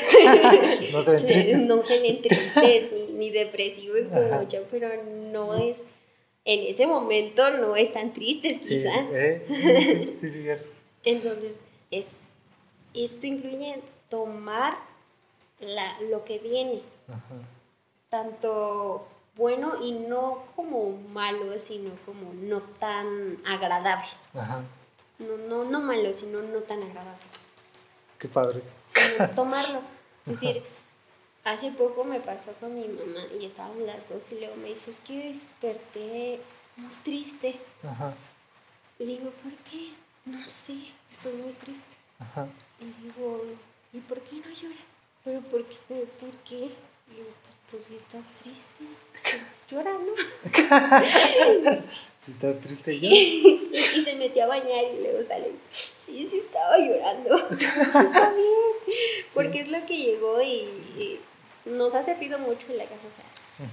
[0.92, 4.90] no se ven tristes, no se ven tristes ni, ni, depresivos como yo, pero
[5.32, 5.82] no es
[6.48, 9.06] en ese momento no están tristes quizás.
[9.12, 10.66] Eh, sí, sí, cierto.
[11.04, 12.14] Entonces, es,
[12.94, 14.78] esto incluye tomar
[15.60, 16.80] la, lo que viene,
[18.08, 19.06] tanto
[19.36, 24.08] bueno y no como malo, sino como no tan agradable.
[25.18, 27.24] No, no, no malo, sino no tan agradable.
[28.18, 28.62] Qué padre.
[28.86, 29.80] Sino tomarlo.
[30.26, 30.62] Es decir,
[31.48, 34.90] Hace poco me pasó con mi mamá y estábamos las dos y luego me dice,
[34.90, 36.40] es que desperté
[36.76, 37.54] muy triste.
[37.82, 38.12] Ajá.
[38.98, 39.94] Le digo, ¿por qué?
[40.26, 40.74] No sé,
[41.10, 41.86] estoy muy triste.
[42.18, 42.46] Ajá.
[42.78, 43.44] Y le digo,
[43.94, 44.84] ¿y por qué no lloras?
[45.24, 46.06] ¿Pero por qué?
[46.20, 46.56] ¿Por qué?
[46.56, 47.30] Y digo,
[47.70, 48.84] pues, si estás triste,
[49.22, 50.12] pues, llora, ¿no?
[52.20, 53.16] si estás triste, llora.
[53.96, 57.36] y, se metió a bañar y luego sale, sí, sí estaba llorando.
[58.04, 58.98] Está bien,
[59.32, 61.18] porque es lo que llegó y
[61.68, 63.06] nos ha servido mucho en la casa.
[63.06, 63.24] O sea,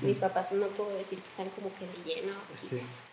[0.02, 2.34] mis papás no puedo decir que están como que de lleno.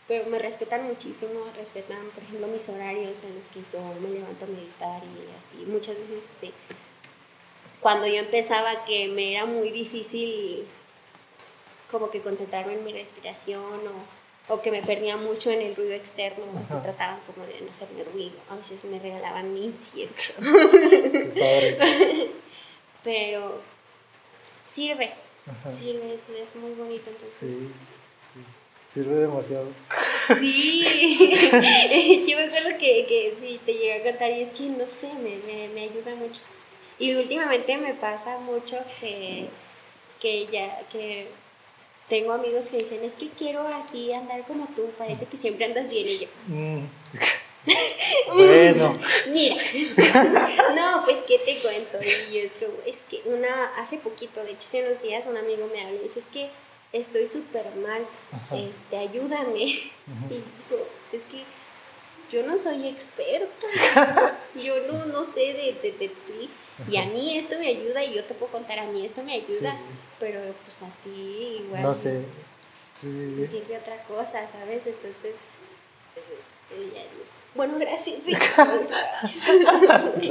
[0.09, 4.45] Pero me respetan muchísimo, respetan, por ejemplo, mis horarios en los que yo me levanto
[4.45, 5.65] a meditar y así.
[5.67, 6.53] Muchas veces, este,
[7.81, 10.67] cuando yo empezaba, que me era muy difícil
[11.91, 15.93] como que concentrarme en mi respiración o, o que me perdía mucho en el ruido
[15.93, 18.37] externo, así trataban como de no hacerme ruido.
[18.51, 20.33] A veces me regalaban mi incienso.
[23.05, 23.72] Pero
[24.65, 25.13] sirve.
[25.71, 27.37] Sirve, es, es, muy bonito entonces.
[27.37, 27.69] Sí,
[28.23, 28.41] sí.
[28.87, 29.67] Sirve demasiado.
[30.41, 31.47] Sí,
[32.29, 35.13] yo me acuerdo que, que sí, te llegué a cantar y es que no sé,
[35.15, 36.41] me, me, me ayuda mucho.
[36.99, 39.49] Y últimamente me pasa mucho que,
[40.21, 41.29] que ya, que
[42.09, 45.91] tengo amigos que dicen, es que quiero así andar como tú, parece que siempre andas
[45.91, 46.29] bien y yo.
[46.47, 46.85] Mm.
[48.33, 48.97] Bueno.
[49.29, 49.57] Mira,
[50.75, 51.99] no, pues qué te cuento.
[52.03, 55.37] Y yo es que, es que una, hace poquito, de hecho, hace unos días un
[55.37, 56.51] amigo me habla y dice, es que
[56.93, 58.07] estoy súper mal,
[58.55, 59.61] este, ayúdame.
[59.61, 59.89] Y
[60.31, 61.45] digo, es que
[62.31, 66.51] yo no soy experta, yo no, no sé de, de, de ti.
[66.89, 69.35] Y a mí esto me ayuda y yo te puedo contar, a mí esto me
[69.35, 69.77] ayuda,
[70.19, 71.83] pero pues a ti igual.
[71.83, 72.25] No sé.
[72.95, 73.37] Sí.
[73.39, 74.87] Te sirve otra cosa, ¿sabes?
[74.87, 75.37] Entonces,
[76.71, 77.07] eh,
[77.55, 78.19] bueno, gracias.
[79.27, 80.31] Sí,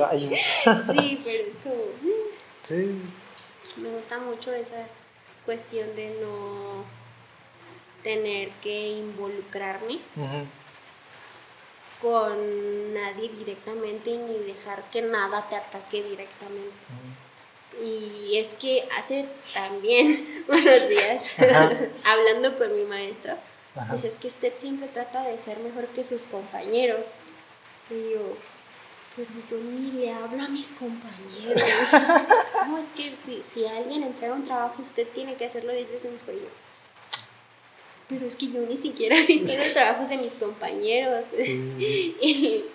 [0.91, 1.83] sí pero es como...
[2.63, 3.01] Sí.
[3.77, 4.85] Me gusta mucho esa
[5.45, 6.83] cuestión de no
[8.03, 9.99] tener que involucrarme
[12.01, 16.73] con nadie directamente ni dejar que nada te ataque directamente.
[17.81, 21.35] Y es que hace también unos días,
[22.03, 22.83] hablando con mi
[23.87, 27.05] pues es que usted siempre trata de ser mejor que sus compañeros.
[27.89, 28.37] Y yo,
[29.15, 31.93] pero yo ni le hablo a mis compañeros.
[32.67, 35.91] no, es que si, si alguien entra a un trabajo, usted tiene que hacerlo 10
[35.91, 36.49] veces mejor yo.
[38.09, 41.27] Pero es que yo ni siquiera he visto los trabajos de mis compañeros.
[41.39, 42.65] y,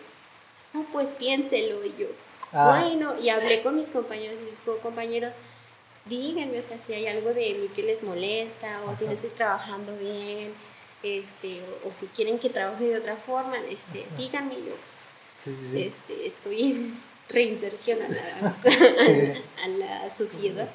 [0.73, 1.85] no, pues piénselo.
[1.85, 2.07] Y yo,
[2.53, 2.79] ah.
[2.79, 5.35] bueno, y hablé con mis compañeros y mis compañeros,
[6.07, 9.31] díganme, o sea, si hay algo de mí que les molesta o si no estoy
[9.31, 10.55] trabajando bien
[11.07, 16.73] este, o, si quieren que trabaje de otra forma, este, díganme yo, pues, Este, estoy
[16.73, 18.57] en reinserción a la,
[19.65, 20.69] a la sociedad.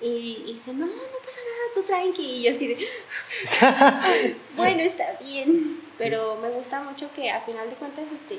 [0.00, 2.22] Y, y, dice, no, no pasa nada, tú tranqui.
[2.22, 2.76] Y yo así de,
[4.56, 5.80] bueno, está bien.
[5.98, 8.38] Pero me gusta mucho que a final de cuentas, este,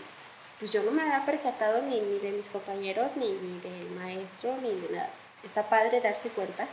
[0.58, 4.58] pues yo no me había percatado ni, ni de mis compañeros, ni, ni, del maestro,
[4.62, 5.12] ni de nada.
[5.44, 6.68] Está padre darse cuenta,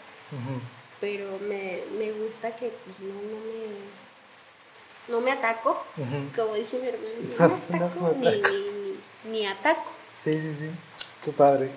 [1.01, 4.08] pero me, me gusta que pues no, no me
[5.09, 5.83] no me ataco,
[6.35, 9.91] como dice mi hermano, no me ataco, ni, ni, ataco.
[10.17, 10.71] Sí, sí, sí,
[11.25, 11.71] qué padre.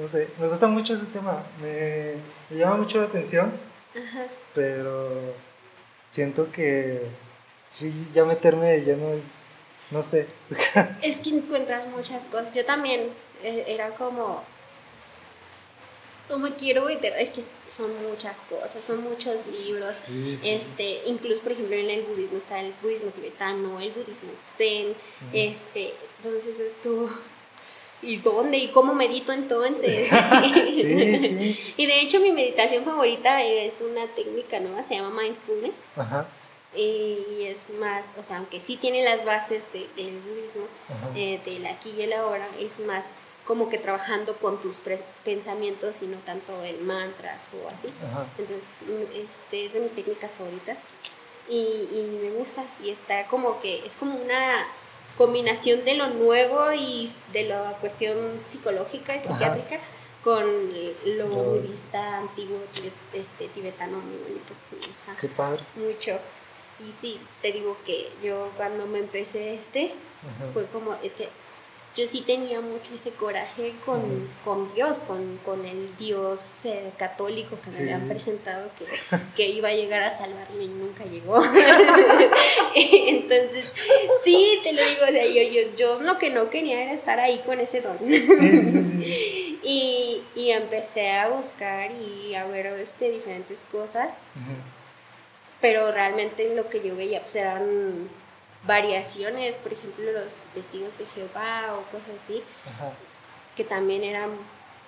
[0.00, 2.14] No sé, me gusta mucho ese tema, me,
[2.56, 3.52] llama mucho la atención,
[4.54, 5.34] pero
[6.10, 7.02] siento que
[7.68, 9.52] sí, ya meterme ya no es
[9.90, 10.26] no sé.
[11.02, 12.52] es que encuentras muchas cosas.
[12.52, 13.08] Yo también
[13.42, 14.42] eh, era como,
[16.28, 17.42] no me quiero meter, es que
[17.74, 20.08] son muchas cosas, son muchos libros.
[20.44, 24.94] Este, incluso por ejemplo en el budismo está el budismo tibetano, el budismo zen,
[25.32, 27.08] este, entonces es como
[28.02, 28.58] ¿y dónde?
[28.58, 30.10] ¿Y cómo medito entonces?
[31.76, 35.84] Y de hecho mi meditación favorita es una técnica nueva, se llama mindfulness.
[36.76, 40.66] y es más, o sea, aunque sí tiene las bases del budismo,
[41.14, 43.14] eh, del aquí y el ahora, es más
[43.48, 44.78] como que trabajando con tus
[45.24, 47.88] pensamientos y no tanto en mantras o así.
[48.36, 50.76] Entonces, mm, este, es de mis técnicas favoritas
[51.48, 54.66] y, y, me gusta y está como que es como una
[55.16, 59.80] combinación de lo nuevo y de la cuestión psicológica y psiquiátrica
[60.22, 60.44] con
[61.06, 62.58] lo budista antiguo
[63.14, 64.52] este, tibetano muy bonito.
[64.70, 65.64] Me gusta Qué padre.
[65.74, 66.18] Mucho.
[66.86, 69.94] Y sí, te digo que yo cuando me empecé este,
[70.52, 71.30] fue como, es que
[71.96, 77.58] yo sí tenía mucho ese coraje con, con Dios, con, con, el Dios eh, católico
[77.60, 78.84] que me habían presentado que,
[79.34, 81.42] que, iba a llegar a salvarme y nunca llegó.
[82.74, 83.72] Entonces,
[84.22, 87.18] sí, te lo digo, o sea, yo, yo, yo, lo que no quería era estar
[87.18, 87.98] ahí con ese don.
[88.04, 94.14] y, y, empecé a buscar y a ver este, diferentes cosas,
[95.60, 98.08] pero realmente lo que yo veía pues eran
[98.64, 102.42] variaciones, por ejemplo, los testigos de Jehová o cosas así,
[103.56, 104.30] que también eran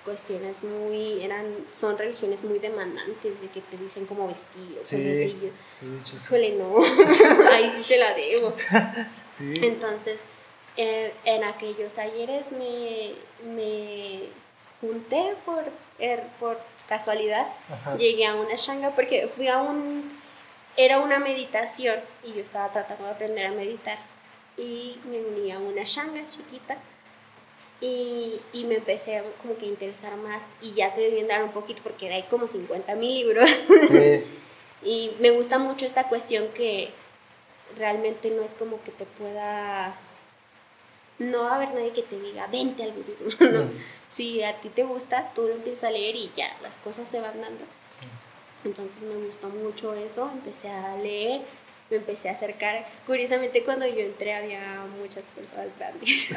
[0.03, 4.99] cuestiones muy, eran, son religiones muy demandantes de que te dicen cómo vestir o cosas
[4.99, 5.51] así.
[5.71, 6.83] sí, no,
[7.51, 8.53] ahí sí te la debo.
[9.39, 10.25] Entonces,
[10.77, 13.13] eh, en aquellos ayeres me,
[13.55, 14.23] me
[14.79, 15.63] junté por,
[15.99, 17.47] er, por casualidad,
[17.97, 20.20] llegué a una shanga porque fui a un
[20.77, 23.97] era una meditación y yo estaba tratando de aprender a meditar
[24.57, 26.77] y me uní a una shanga chiquita
[27.79, 31.51] y, y, me empecé a como que interesar más y ya te debí dar un
[31.51, 33.49] poquito porque hay como 50 mil libros
[34.83, 36.91] y me gusta mucho esta cuestión que
[37.77, 39.95] realmente no es como que te pueda
[41.17, 43.63] no va a haber nadie que te diga vente al budismo ¿no?
[43.65, 43.71] Mm.
[44.07, 47.19] si a ti te gusta tú lo empiezas a leer y ya las cosas se
[47.19, 47.65] van dando
[48.63, 51.41] entonces me gustó mucho eso, empecé a leer,
[51.91, 52.87] me empecé a acercar.
[53.05, 56.29] Curiosamente cuando yo entré había muchas personas grandes.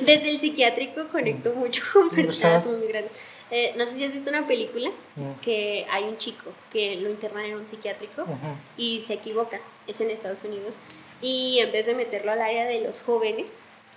[0.04, 3.12] Desde el psiquiátrico conecto mucho con personas muy grandes.
[3.50, 5.40] Eh, no sé si has visto una película mm.
[5.40, 8.26] que hay un chico que lo internan en un psiquiátrico
[8.76, 10.80] y se equivoca, es en Estados Unidos,
[11.22, 13.52] y en vez de meterlo al área de los jóvenes,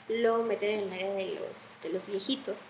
[0.08, 2.60] lo meten en el área de los, de los viejitos.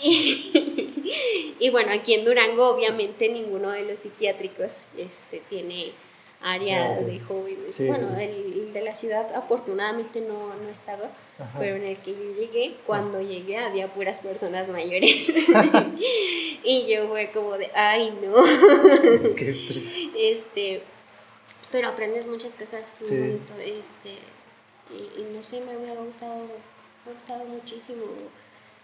[0.00, 0.87] Y,
[1.70, 5.92] bueno, aquí en Durango obviamente ninguno de los psiquiátricos este, tiene
[6.40, 7.86] área de jóvenes.
[7.86, 11.08] Bueno, el, de la ciudad afortunadamente no, no he estado,
[11.58, 15.28] pero en el que yo llegué, cuando llegué había puras personas mayores.
[16.64, 18.34] y yo fue como de, ay no.
[19.34, 19.94] Qué estrés.
[20.16, 20.82] Este,
[21.72, 23.54] pero aprendes muchas cosas muy bonito.
[23.60, 24.10] Este,
[24.90, 26.34] y, y, no sé, me, me ha gustado,
[27.04, 28.04] me ha gustado muchísimo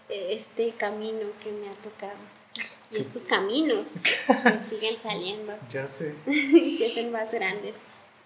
[0.09, 2.17] este camino que me ha tocado.
[2.91, 5.53] Y estos caminos que siguen saliendo.
[5.69, 6.15] Ya sé.
[6.25, 7.83] se hacen más grandes.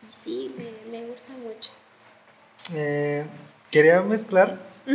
[0.07, 0.55] Y sí,
[0.91, 1.71] me, gusta mucho.
[2.73, 3.25] Eh,
[3.71, 4.59] quería mezclar.
[4.85, 4.93] tú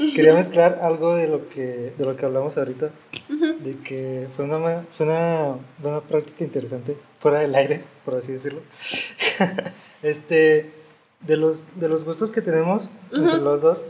[0.14, 2.90] quería mezclar algo de lo que, de lo que hablamos ahorita.
[3.28, 8.60] De que fue una, fue una, una práctica interesante, fuera del aire, por así decirlo.
[10.02, 10.70] este,
[11.20, 13.84] de los, de los gustos que tenemos entre los dos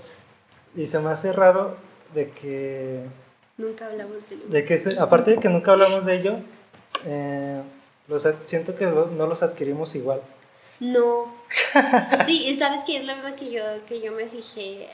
[0.76, 1.76] y se me hace raro
[2.14, 3.02] de que...
[3.56, 4.44] Nunca hablamos de ello.
[4.48, 6.38] De que aparte de que nunca hablamos de ello,
[7.04, 7.62] eh,
[8.08, 10.20] los, siento que no los adquirimos igual.
[10.80, 11.32] No.
[12.26, 14.88] Sí, sabes que es la verdad que yo, que yo me fijé,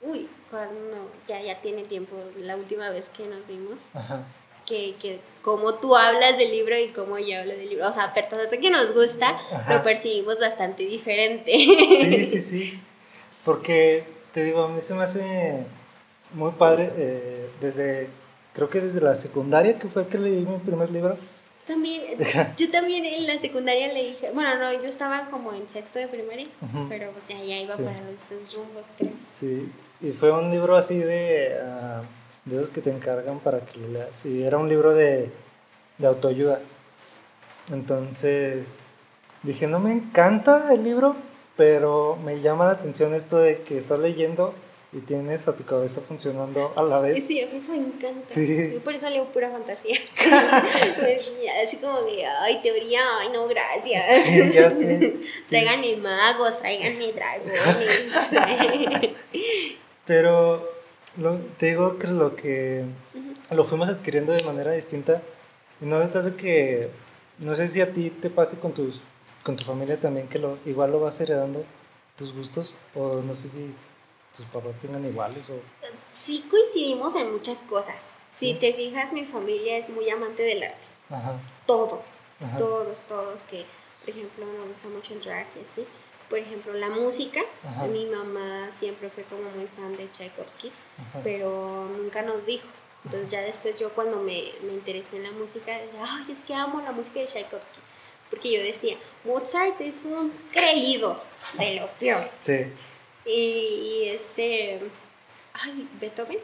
[0.00, 4.22] uy, cuando ya, ya tiene tiempo, la última vez que nos vimos, Ajá.
[4.66, 8.04] que, que como tú hablas del libro y como yo hablo del libro, o sea,
[8.04, 11.52] a que nos gusta, lo percibimos bastante diferente.
[11.52, 12.80] Sí, sí, sí,
[13.44, 15.64] porque te digo, a mí se me hace
[16.34, 18.08] muy padre eh, desde,
[18.54, 21.16] creo que desde la secundaria, que fue que leí mi primer libro.
[21.66, 22.02] También,
[22.56, 26.48] yo también en la secundaria leí, bueno, no, yo estaba como en sexto de primaria,
[26.88, 29.12] pero pues ya, ya iba para esos rumbos, creo.
[29.32, 33.78] Sí, y fue un libro así de, uh, de esos que te encargan para que
[33.78, 35.30] lo leas, y era un libro de,
[35.98, 36.60] de autoayuda.
[37.70, 38.78] Entonces,
[39.44, 41.14] dije, no me encanta el libro,
[41.62, 44.52] pero me llama la atención esto de que estás leyendo
[44.92, 47.24] y tienes a tu cabeza funcionando a la vez.
[47.24, 48.26] Sí, a mí eso me encanta.
[48.26, 48.72] Sí.
[48.74, 49.96] Yo por eso leo pura fantasía.
[50.98, 51.20] Pues,
[51.64, 54.24] así como de, ay, teoría, ay, no, gracias.
[54.24, 55.18] Sí, ya sé.
[55.48, 58.12] tráiganme magos, tráiganme dragones.
[60.04, 60.68] Pero
[61.16, 62.84] lo, te digo que lo que
[63.52, 65.22] lo fuimos adquiriendo de manera distinta.
[65.80, 66.88] Y no de que,
[67.38, 69.00] no sé si a ti te pase con, tus,
[69.42, 71.64] con tu familia también, que lo, igual lo vas heredando
[72.16, 73.74] tus gustos, o no sé si
[74.36, 75.54] tus papás tengan iguales o...
[76.14, 77.96] Sí coincidimos en muchas cosas.
[78.34, 80.86] Si te fijas, mi familia es muy amante del arte.
[81.10, 81.38] Ajá.
[81.66, 82.14] Todos,
[82.56, 83.66] todos, todos, que
[84.00, 85.84] por ejemplo me gusta mucho el drag y así.
[86.30, 87.42] Por ejemplo, la música,
[87.90, 90.72] mi mamá siempre fue como muy fan de Tchaikovsky,
[91.22, 92.66] pero nunca nos dijo.
[93.04, 96.80] Entonces ya después yo cuando me, me interesé en la música, ay, es que amo
[96.80, 97.80] la música de Tchaikovsky.
[98.32, 101.22] Porque yo decía, Mozart es un creído
[101.58, 102.30] de lo peor.
[102.40, 102.64] Sí.
[103.26, 104.80] Y, este,
[105.52, 106.38] ay, Beethoven,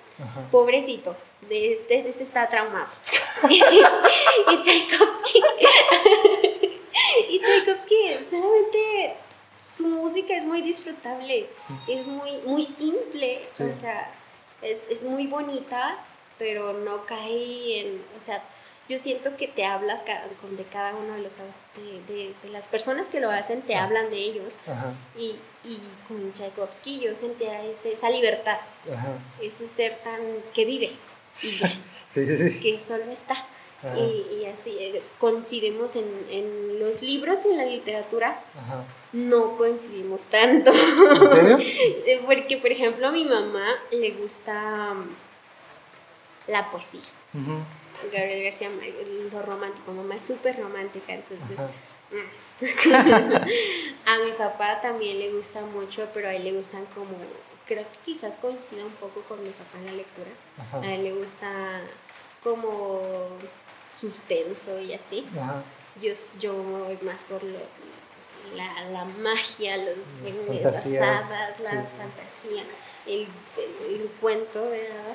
[0.51, 1.17] pobrecito,
[1.49, 2.89] desde de, está traumado.
[3.49, 5.41] y Tchaikovsky,
[7.31, 9.15] y Tchaikovsky solamente
[9.59, 11.49] su música es muy disfrutable,
[11.89, 14.13] es muy, muy simple, o sea,
[14.61, 16.05] es, es muy bonita,
[16.39, 18.45] pero no cae en, o sea,
[18.89, 20.03] yo siento que te habla
[20.41, 24.11] con de cada uno de los de, de, las personas que lo hacen te hablan
[24.11, 24.59] de ellos
[25.17, 28.59] y, y con Tchaikovsky yo sentía ese, esa libertad
[29.41, 30.21] ese ser tan
[30.55, 30.91] que vive
[31.43, 31.69] y ya
[32.09, 32.61] sí, sí.
[32.61, 33.47] que solo está.
[33.97, 38.43] Y, y, así eh, coincidimos en, en, los libros y en la literatura
[39.13, 40.73] no coincidimos tanto.
[40.73, 41.59] ¿En serio?
[42.27, 45.07] porque por ejemplo a mi mamá le gusta um,
[46.49, 47.03] la poesía
[48.13, 48.71] Gabriel García
[49.33, 51.59] lo romántico, mamá es súper romántica, entonces...
[52.11, 52.49] Mm.
[54.07, 57.17] a mi papá también le gusta mucho, pero a él le gustan como,
[57.67, 60.31] creo que quizás coincida un poco con mi papá en la lectura.
[60.73, 61.81] A él le gusta
[62.43, 63.29] como
[63.95, 65.25] suspenso y así.
[66.01, 67.59] Yo, yo voy más por lo,
[68.55, 72.63] la, la, magia, los mm, las hadas, la fantasía,
[73.07, 73.27] el,
[73.89, 75.13] el, cuento, ¿verdad?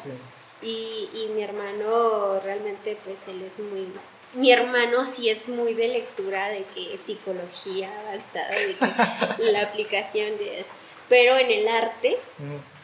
[0.64, 3.88] Y, y mi hermano realmente pues él es muy
[4.34, 10.38] mi hermano sí es muy de lectura de que psicología avanzada, de que la aplicación
[10.38, 10.74] de eso.
[11.08, 12.18] Pero en el arte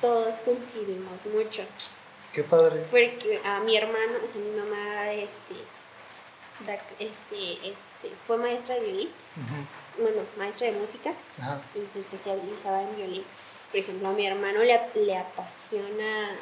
[0.02, 1.64] todos coincidimos mucho.
[2.34, 2.86] Qué padre.
[2.92, 5.56] Porque a mi hermano, o sea, mi mamá este,
[7.00, 9.10] este, este, fue maestra de violín,
[9.98, 11.14] bueno, maestra de música,
[11.74, 13.24] y se especializaba en violín.
[13.72, 16.36] Por ejemplo, a mi hermano le, le apasiona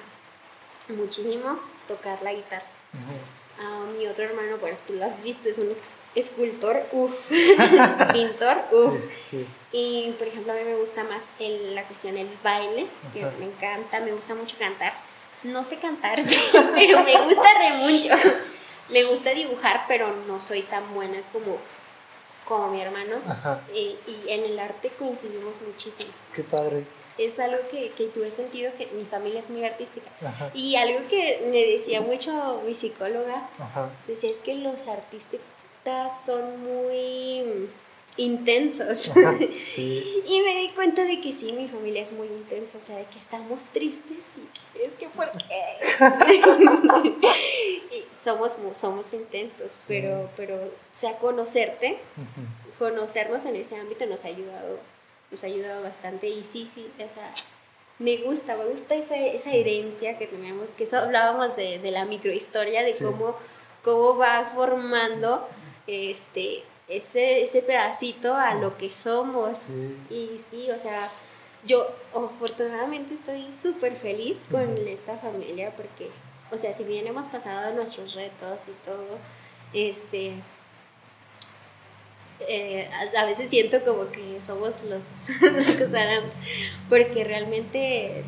[0.89, 2.65] muchísimo tocar la guitarra.
[3.59, 5.75] A mi otro hermano, bueno, tú lo has visto, es un
[6.13, 7.13] escultor, uff,
[8.13, 8.93] pintor, uff.
[9.71, 13.45] Y por ejemplo, a mí me gusta más el, la cuestión del baile, que me
[13.45, 14.93] encanta, me gusta mucho cantar.
[15.43, 16.23] No sé cantar,
[16.75, 18.09] pero me gusta re mucho.
[18.89, 21.57] Me gusta dibujar, pero no soy tan buena como,
[22.45, 23.15] como mi hermano.
[23.73, 23.97] y
[24.27, 26.13] en el arte coincidimos muchísimo.
[26.35, 26.85] Qué padre
[27.17, 30.09] es algo que, que, yo he sentido que mi familia es muy artística.
[30.53, 33.49] Y algo que me decía mucho mi psicóloga,
[34.07, 35.41] decía es que los artistas
[36.25, 37.69] son muy
[38.17, 39.11] intensos.
[39.77, 43.05] y me di cuenta de que sí, mi familia es muy intensa, o sea, de
[43.05, 45.61] que estamos tristes y es que ¿por qué?
[48.11, 51.99] somos, somos intensos, pero, pero, o sea, conocerte,
[52.77, 54.79] conocernos en ese ámbito nos ha ayudado
[55.31, 56.27] nos ha ayudado bastante.
[56.27, 57.33] Y sí, sí, o sea,
[57.99, 62.05] me gusta, me gusta esa, esa herencia que tenemos, que eso hablábamos de, de la
[62.05, 63.35] microhistoria, de cómo,
[63.83, 65.47] cómo va formando
[65.87, 69.67] este, ese, ese pedacito a lo que somos.
[70.09, 71.11] Y sí, o sea,
[71.65, 76.09] yo afortunadamente estoy súper feliz con esta familia porque,
[76.51, 79.17] o sea, si bien hemos pasado nuestros retos y todo,
[79.73, 80.33] este,
[82.47, 86.35] eh, a, veces siento como que somos los Locos Adams,
[86.89, 88.23] porque realmente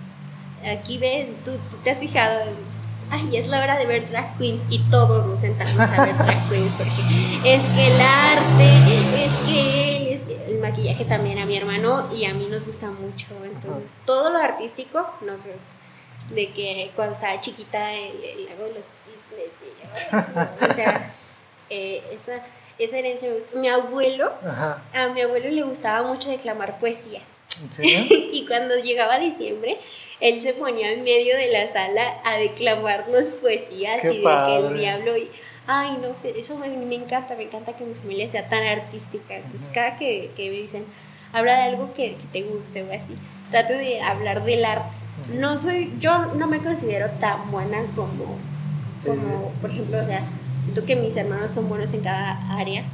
[0.65, 1.52] aquí ven, tú,
[1.84, 2.39] te has fijado,
[3.12, 6.49] ay, es la hora de ver drag queens y todos nos sentamos a ver drag
[6.49, 7.01] queens, porque
[7.43, 12.10] es que el arte, es que él, es que el maquillaje también a mi hermano
[12.14, 15.72] y a mí nos gusta mucho, entonces todo lo artístico nos gusta.
[16.32, 18.86] De que cuando estaba chiquita, el, los
[20.12, 21.14] o sea,
[21.70, 22.43] eh, esa
[22.80, 23.59] esa herencia me gusta.
[23.59, 24.32] Mi abuelo,
[24.93, 27.21] a mi abuelo le gustaba mucho declamar poesía.
[27.82, 29.77] y cuando llegaba diciembre,
[30.19, 34.77] él se ponía en medio de la sala a declamarnos poesías y de que el
[34.77, 35.17] diablo...
[35.17, 35.30] Y,
[35.67, 39.36] ay, no sé, eso me, me, encanta, me encanta que mi familia sea tan artística.
[39.36, 40.86] Entonces, cada que, que me dicen,
[41.32, 43.15] habla de algo que, te guste o así.
[43.51, 44.97] Trato de hablar del arte.
[45.34, 48.38] No soy, yo no me considero tan buena como,
[49.05, 50.23] como por ejemplo, o sea,
[50.70, 52.86] siento que mis hermanos son buenos en cada área.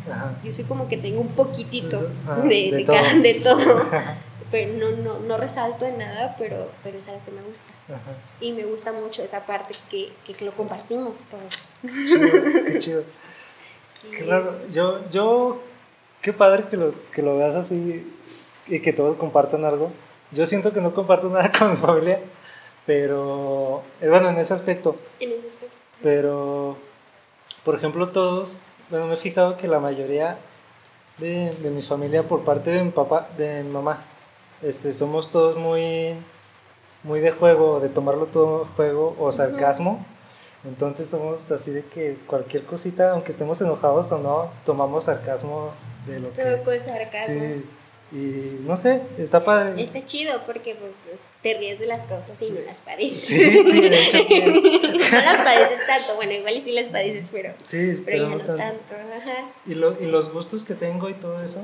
[0.43, 2.09] Yo soy como que tengo un poquitito
[2.47, 3.21] de, de, todo.
[3.21, 3.85] de todo.
[4.51, 7.73] pero no, no, no resalto en nada, pero, pero es algo que me gusta.
[8.39, 11.67] Y me gusta mucho esa parte que, que lo compartimos todos.
[11.81, 13.03] Qué chido.
[14.23, 15.61] claro, yo, yo,
[16.21, 18.09] qué padre que lo, que lo veas así
[18.67, 19.91] y que todos compartan algo.
[20.31, 22.21] Yo siento que no comparto nada con mi familia,
[22.85, 24.95] pero, eh, bueno, en ese aspecto.
[25.19, 25.75] En ese aspecto.
[26.01, 26.77] Pero,
[27.65, 30.37] por ejemplo, todos, bueno, me he fijado que la mayoría
[31.17, 34.05] de, de mi familia, por parte de mi papá, de mi mamá,
[34.61, 36.15] este, somos todos muy,
[37.03, 40.05] muy de juego, de tomarlo todo juego o sarcasmo.
[40.63, 45.71] Entonces somos así de que cualquier cosita, aunque estemos enojados o no, tomamos sarcasmo
[46.07, 47.39] de lo todo con sarcasmo.
[47.39, 47.65] Sí,
[48.11, 49.81] y no sé, está padre.
[49.81, 50.91] Está chido porque pues,
[51.45, 53.19] te ríes de las cosas y no las padeces.
[53.19, 54.41] Sí, sí, de hecho sí.
[55.11, 58.95] no las padeces tanto, bueno, igual sí las padeces, pero, sí, pero, ya no tanto.
[59.67, 61.61] Y, lo, y los gustos que tengo y todo eso,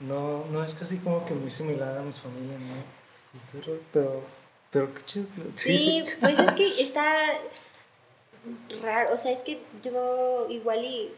[0.00, 3.54] no, no es casi como que muy similar a mis familias, ¿no?
[3.92, 4.24] pero,
[4.72, 5.26] pero qué chido.
[5.54, 7.04] Sí, sí, pues es que está
[8.82, 11.12] raro, o sea, es que yo igual y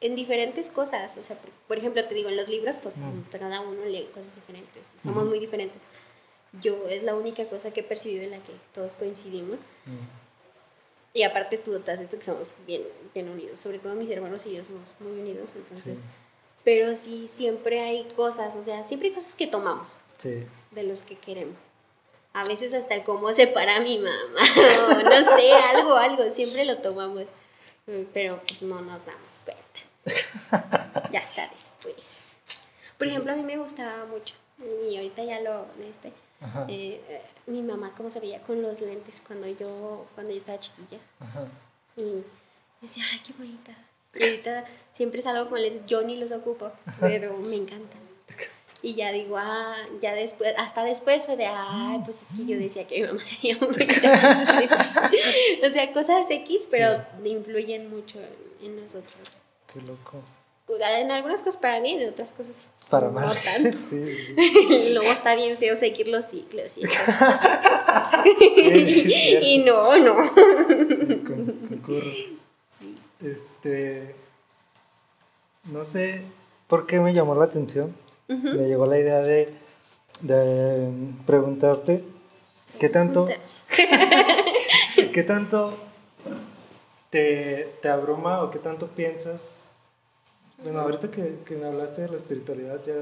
[0.00, 2.94] en diferentes cosas, o sea, por, ejemplo, te digo, en los libros, pues
[3.32, 5.82] cada uno lee cosas diferentes, somos muy diferentes.
[6.62, 9.62] Yo es la única cosa que he percibido en la que todos coincidimos.
[11.12, 12.82] Y aparte tú notas esto que somos bien,
[13.14, 15.98] bien unidos, sobre todo mis hermanos y yo somos muy unidos, entonces
[16.66, 21.16] pero sí siempre hay cosas, o sea, siempre hay cosas que tomamos de los que
[21.16, 21.54] queremos.
[22.32, 24.40] A veces hasta el cómo se para mi mamá,
[24.90, 27.26] o no sé, algo, algo, siempre lo tomamos,
[28.12, 30.82] pero pues no nos damos cuenta.
[31.12, 32.34] Ya está después.
[32.98, 34.34] Por ejemplo, a mí me gustaba mucho,
[34.90, 36.12] y ahorita ya lo, este,
[36.68, 40.98] eh, mi mamá cómo se veía con los lentes cuando yo, cuando yo estaba chiquilla.
[41.96, 42.24] Y
[42.80, 43.76] decía, ay, qué bonita
[44.18, 48.00] y ahorita siempre salgo con lentes, yo ni los ocupo, pero me encantan.
[48.82, 52.58] Y ya digo, ah, ya después, hasta después fue de, ay, pues es que yo
[52.58, 54.40] decía que mi mamá se veía muy bonita.
[55.66, 58.18] o sea, cosas X, pero influyen mucho
[58.62, 59.38] en, nosotros.
[59.72, 60.22] Qué loco.
[60.68, 63.76] En algunas cosas para bien, en otras cosas para no tanto.
[63.88, 64.34] Sí,
[64.92, 66.82] Luego está bien feo seguir los ciclos y
[69.42, 70.14] y no, no.
[72.78, 74.14] Sí, este,
[75.64, 76.22] no sé
[76.68, 77.94] por qué me llamó la atención.
[78.28, 79.52] Me llegó la idea de,
[80.20, 80.88] de
[81.26, 82.02] preguntarte
[82.80, 83.28] qué tanto,
[85.12, 85.76] qué tanto
[87.10, 89.75] te, te, abruma o qué tanto piensas.
[90.58, 92.94] Bueno, ahorita que, que me hablaste de la espiritualidad, ya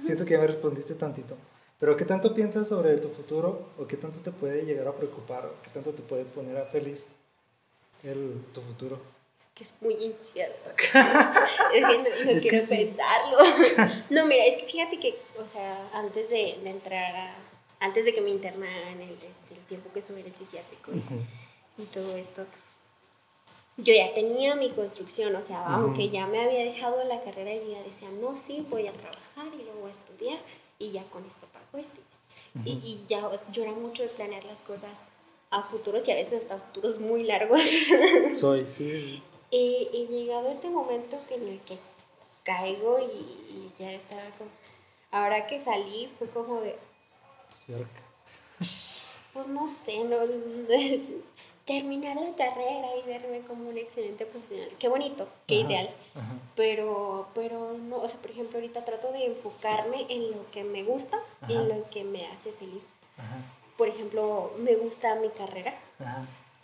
[0.00, 1.36] siento que ya me respondiste tantito.
[1.78, 5.46] Pero ¿qué tanto piensas sobre tu futuro o qué tanto te puede llegar a preocupar
[5.46, 7.12] o qué tanto te puede poner a feliz
[8.02, 9.14] el, tu futuro?
[9.54, 10.70] que es muy incierto.
[11.74, 11.98] es que
[12.34, 13.38] no, quiero pensarlo.
[14.10, 17.36] no, mira, es que fíjate que, o sea, antes de, de entrar a,
[17.78, 20.90] antes de que me internaran, el, este, el tiempo que estuve en el psiquiátrico
[21.78, 22.46] y todo esto,
[23.76, 27.72] yo ya tenía mi construcción, o sea, aunque ya me había dejado la carrera, yo
[27.72, 30.38] ya decía, no, sí, voy a trabajar y luego a estudiar
[30.78, 32.00] y ya con esto pago este.
[32.64, 34.92] y, y, ya yo era mucho de planear las cosas
[35.50, 37.62] a futuros y a veces hasta futuros muy largos.
[38.34, 39.22] Soy, sí.
[39.50, 41.78] Y, llegado este momento que en el que
[42.42, 44.50] caigo y, ya estaba como...
[45.10, 46.76] Ahora que salí fue como de...
[49.32, 50.18] Pues no sé, no,
[51.64, 54.70] terminar la carrera y verme como un excelente profesional.
[54.78, 55.90] Qué bonito, qué ideal.
[56.56, 60.82] Pero, pero no, o sea, por ejemplo, ahorita trato de enfocarme en lo que me
[60.84, 62.84] gusta, y en lo que me hace feliz.
[63.76, 65.74] Por ejemplo, me gusta mi carrera.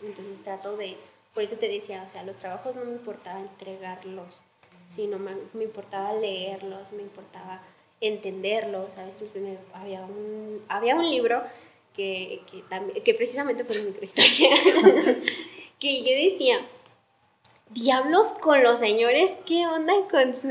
[0.01, 0.97] Entonces trato de
[1.33, 4.41] por eso te decía, o sea, los trabajos no me importaba entregarlos,
[4.89, 7.61] sino me, me importaba leerlos, me importaba
[8.01, 9.23] entenderlos, ¿sabes?
[9.73, 11.41] había, un, había un libro
[11.95, 14.49] que, que, que precisamente fue microhistoria,
[15.79, 16.59] que yo decía,
[17.69, 20.49] diablos con los señores, ¿qué onda con su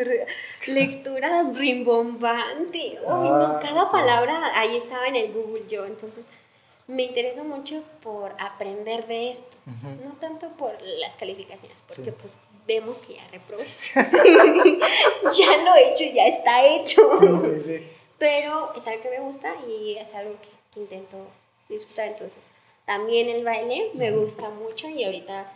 [0.66, 2.98] lectura rimbombante?
[3.06, 6.26] Ah, cada palabra ahí estaba en el Google yo, entonces
[6.86, 9.56] me intereso mucho por aprender de esto,
[10.04, 12.36] no tanto por las calificaciones, porque pues
[12.66, 13.64] vemos que ya reprobé.
[15.36, 17.02] ya lo he hecho, ya está hecho.
[18.18, 21.16] Pero es algo que me gusta y es algo que, intento
[21.68, 22.08] disfrutar.
[22.08, 22.44] Entonces,
[22.86, 25.52] también el baile me gusta mucho y ahorita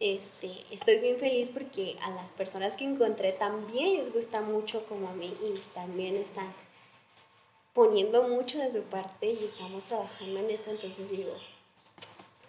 [0.00, 5.08] este, estoy bien feliz porque a las personas que encontré también les gusta mucho como
[5.08, 6.52] a mí y también están
[7.72, 11.32] poniendo mucho de su parte y estamos trabajando en esto, entonces digo,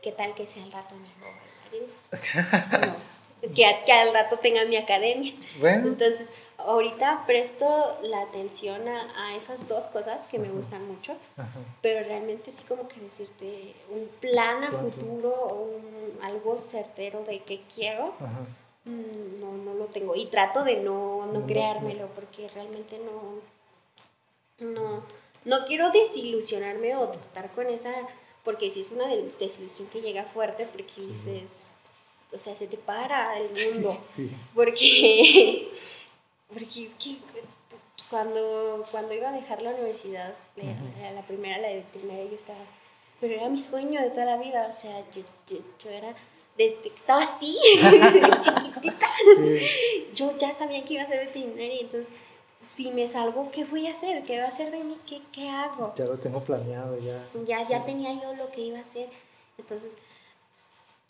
[0.01, 1.93] ¿qué tal que sea el rato bailarina?
[3.41, 5.33] No, que, que, al rato tenga mi academia.
[5.59, 5.87] Bueno.
[5.87, 6.31] Entonces,
[6.65, 11.15] ahorita presto la atención a, esas dos cosas que me gustan mucho,
[11.81, 17.39] pero realmente sí como que decirte un plan a futuro o un, algo certero de
[17.39, 18.13] qué quiero,
[18.85, 20.15] mm, no, no lo tengo.
[20.15, 25.03] Y trato de no, no creármelo porque realmente no, no,
[25.45, 27.91] no quiero desilusionarme o tratar con esa,
[28.43, 29.07] porque si es una
[29.39, 31.49] desilusión que llega fuerte porque dices,
[32.31, 33.97] o sea, se te para el mundo,
[34.53, 35.71] porque
[36.51, 36.89] porque
[38.09, 42.59] cuando, cuando iba a dejar la universidad, la, primera, la de veterinaria, yo estaba,
[43.19, 46.15] pero era mi sueño de toda la vida, o sea, yo, yo, era,
[46.57, 47.57] desde que estaba así,
[48.61, 49.09] chiquitita,
[50.15, 52.11] yo ya sabía que iba a ser veterinaria, entonces,
[52.61, 54.23] si me salgo, ¿qué voy a hacer?
[54.23, 54.97] ¿Qué va a hacer de mí?
[55.07, 55.93] ¿Qué, qué hago?
[55.95, 57.25] Ya lo tengo planeado, ya.
[57.45, 59.07] Ya, ya tenía yo lo que iba a hacer,
[59.57, 59.95] entonces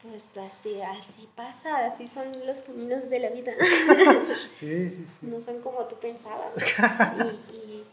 [0.02, 3.52] pues así, así pasa, así son los caminos de la vida.
[4.54, 5.26] sí, sí, sí.
[5.26, 6.56] No son como tú pensabas.
[7.52, 7.86] y, y,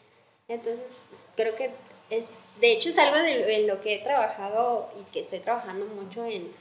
[0.49, 0.99] entonces
[1.35, 1.73] creo que
[2.11, 2.29] es,
[2.61, 6.25] de hecho es algo de, en lo que he trabajado y que estoy trabajando mucho
[6.25, 6.53] en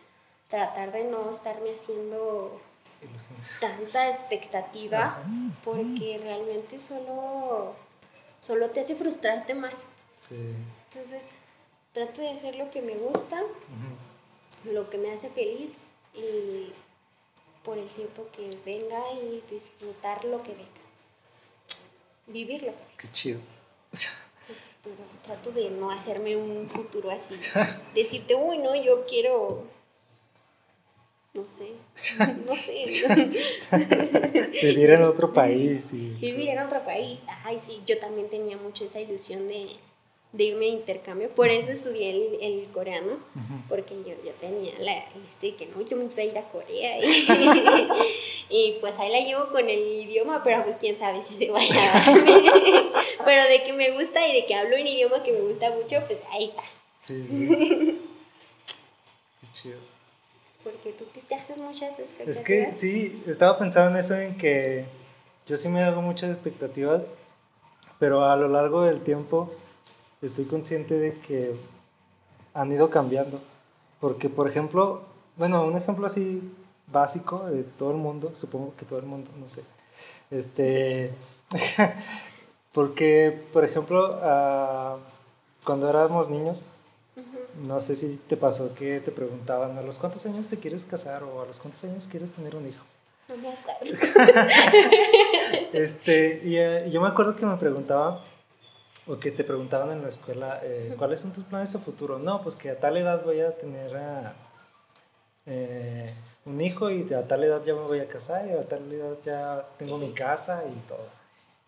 [0.48, 2.60] tratar de no estarme haciendo
[3.60, 5.22] tanta expectativa
[5.64, 7.76] porque realmente solo,
[8.40, 9.76] solo te hace frustrarte más.
[10.20, 10.56] Sí.
[10.92, 11.28] Entonces
[11.94, 13.44] trato de hacer lo que me gusta
[14.66, 15.76] lo que me hace feliz
[16.14, 16.72] y
[17.64, 20.70] por el tiempo que venga y disfrutar lo que venga.
[22.28, 22.74] Vivirlo.
[22.98, 23.40] Qué chido.
[23.92, 27.36] Pues, pero trato de no hacerme un futuro así.
[27.94, 29.64] Decirte, uy, no, yo quiero.
[31.34, 31.72] No sé,
[32.46, 32.86] no sé.
[34.64, 35.94] Vivir en otro país.
[35.94, 36.12] Y...
[36.12, 37.26] Vivir en otro país.
[37.44, 39.76] Ay, sí, yo también tenía mucho esa ilusión de
[40.36, 41.30] de irme de intercambio.
[41.30, 43.18] Por eso estudié el, el coreano,
[43.70, 46.98] porque yo, yo tenía la, este, que no, yo me iba a ir a Corea.
[48.50, 51.94] Y, pues ahí la llevo con el idioma, pero pues quién sabe si se vaya
[51.94, 52.04] a
[53.26, 56.04] Pero de que me gusta y de que hablo un idioma que me gusta mucho,
[56.06, 56.64] pues ahí está.
[57.00, 57.48] Sí, sí.
[59.42, 59.80] Qué chido.
[60.64, 62.38] Porque tú te, haces muchas expectativas.
[62.38, 64.86] Es que sí, estaba pensando en eso, en que
[65.48, 67.04] yo sí me hago muchas expectativas,
[68.00, 69.54] pero a lo largo del tiempo
[70.28, 71.56] estoy consciente de que
[72.54, 73.40] han ido cambiando.
[74.00, 75.04] Porque, por ejemplo,
[75.38, 76.42] bueno, un ejemplo así
[76.88, 79.64] básico de todo el mundo, supongo que todo el mundo, no sé.
[80.32, 81.12] Este,
[82.74, 85.00] porque, por ejemplo, uh,
[85.66, 86.62] cuando éramos niños,
[87.64, 91.24] no sé si te pasó que te preguntaban a los cuántos años te quieres casar
[91.24, 92.84] o a los cuántos años quieres tener un hijo.
[93.30, 93.96] No me acuerdo.
[95.74, 98.20] este, y uh, yo me acuerdo que me preguntaban
[99.08, 102.18] o que te preguntaban en la escuela, eh, ¿cuáles son tus planes de futuro?
[102.18, 103.92] No, pues que a tal edad voy a tener
[105.46, 106.14] eh,
[106.46, 109.18] un hijo y a tal edad ya me voy a casar y a tal edad
[109.24, 111.08] ya tengo mi casa y todo.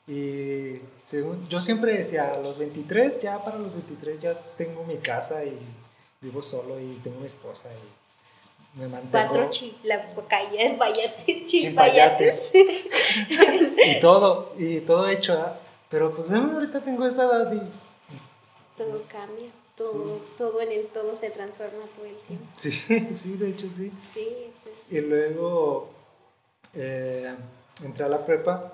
[0.07, 4.97] Y según, yo siempre decía, a los 23, ya para los 23 ya tengo mi
[4.97, 5.59] casa y
[6.21, 9.11] vivo solo y tengo mi esposa y me mantengo.
[9.11, 9.49] Cuatro
[11.75, 15.57] vayates, y todo, y todo hecho.
[15.89, 17.61] Pero pues ahorita tengo esa edad y...
[18.77, 22.45] Todo cambia, todo, todo en el todo se transforma todo el tiempo.
[22.55, 22.71] Sí,
[23.13, 23.91] sí, de hecho sí.
[24.13, 24.51] Sí.
[24.63, 25.89] Pues, y luego
[26.73, 27.35] eh,
[27.83, 28.73] entré a la prepa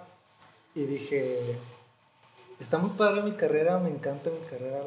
[0.76, 1.58] y dije,
[2.60, 4.82] está muy padre mi carrera, me encanta mi carrera,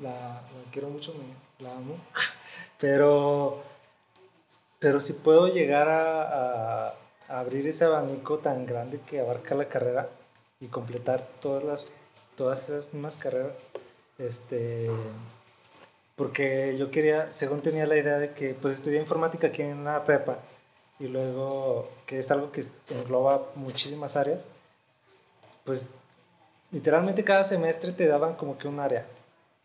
[0.00, 0.42] la,
[0.72, 1.96] quiero mucho, me, la amo,
[2.80, 3.62] pero,
[4.78, 6.94] pero si puedo llegar a, a
[7.28, 10.08] abrir ese abanico tan grande que abarca la carrera,
[10.60, 11.98] y completar todas las
[12.36, 13.52] todas esas mismas carreras
[14.18, 14.90] este
[16.16, 20.04] porque yo quería según tenía la idea de que pues estudié informática aquí en la
[20.04, 20.38] prepa
[20.98, 24.44] y luego que es algo que engloba muchísimas áreas
[25.64, 25.90] pues
[26.70, 29.06] literalmente cada semestre te daban como que un área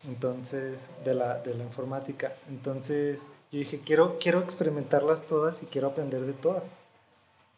[0.06, 2.34] entonces de la, de la informática.
[2.48, 3.20] Entonces
[3.52, 6.70] yo dije quiero quiero experimentarlas todas y quiero aprender de todas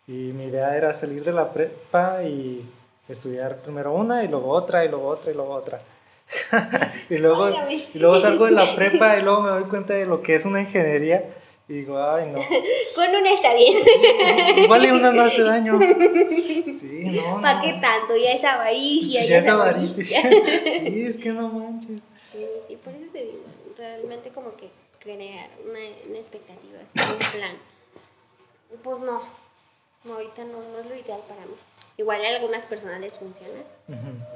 [0.07, 2.68] y mi idea era salir de la prepa y
[3.09, 5.80] estudiar primero una y luego otra y luego otra y luego otra.
[7.11, 7.48] y, luego,
[7.94, 10.44] y luego salgo de la prepa y luego me doy cuenta de lo que es
[10.44, 11.24] una ingeniería
[11.68, 12.38] y digo, ay no.
[12.94, 13.76] Con una está bien.
[14.56, 15.78] Igual y una no hace daño.
[16.78, 17.42] Sí, no.
[17.42, 18.16] ¿Para qué tanto?
[18.16, 19.26] Ya es avaricia.
[19.26, 20.22] ya, es avaricia.
[20.80, 22.00] sí, es que no manches.
[22.14, 23.44] Sí, sí, por eso te digo,
[23.76, 25.78] realmente como que crear una,
[26.09, 27.56] una expectativa, un plan.
[28.82, 29.22] Pues no,
[30.04, 31.54] no, ahorita no, no es lo ideal para mí.
[31.99, 33.61] Igual a algunas personas les funciona.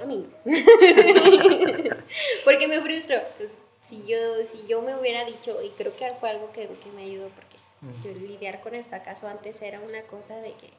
[0.00, 0.52] A mí no.
[2.68, 3.22] me frustro.
[3.38, 6.90] Pues, si, yo, si yo me hubiera dicho, y creo que fue algo que, que
[6.90, 7.56] me ayudó, porque
[8.02, 10.70] yo lidiar con el fracaso antes era una cosa de que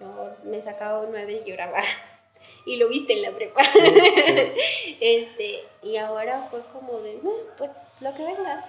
[0.00, 1.78] yo me sacaba un 9 y lloraba.
[2.66, 3.62] y lo viste en la prepa.
[5.00, 7.20] este, y ahora fue como de,
[7.56, 8.68] pues lo que venga.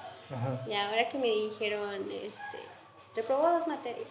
[0.68, 2.60] Y ahora que me dijeron, este,
[3.16, 4.08] reprobó dos materias.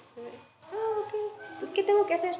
[0.73, 1.15] Ah, ok,
[1.61, 2.35] pues ¿qué tengo que hacer?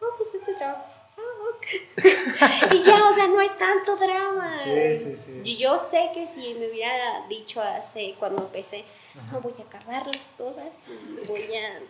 [0.00, 0.84] Oh, pues este trabajo.
[1.16, 1.22] Ah,
[1.54, 1.66] ok.
[2.72, 4.56] y ya, o sea, no es tanto drama.
[4.58, 5.56] Sí, sí, sí.
[5.56, 8.84] Yo sé que si me hubiera dicho hace, cuando empecé,
[9.30, 11.80] no voy a acabarlas todas y voy a...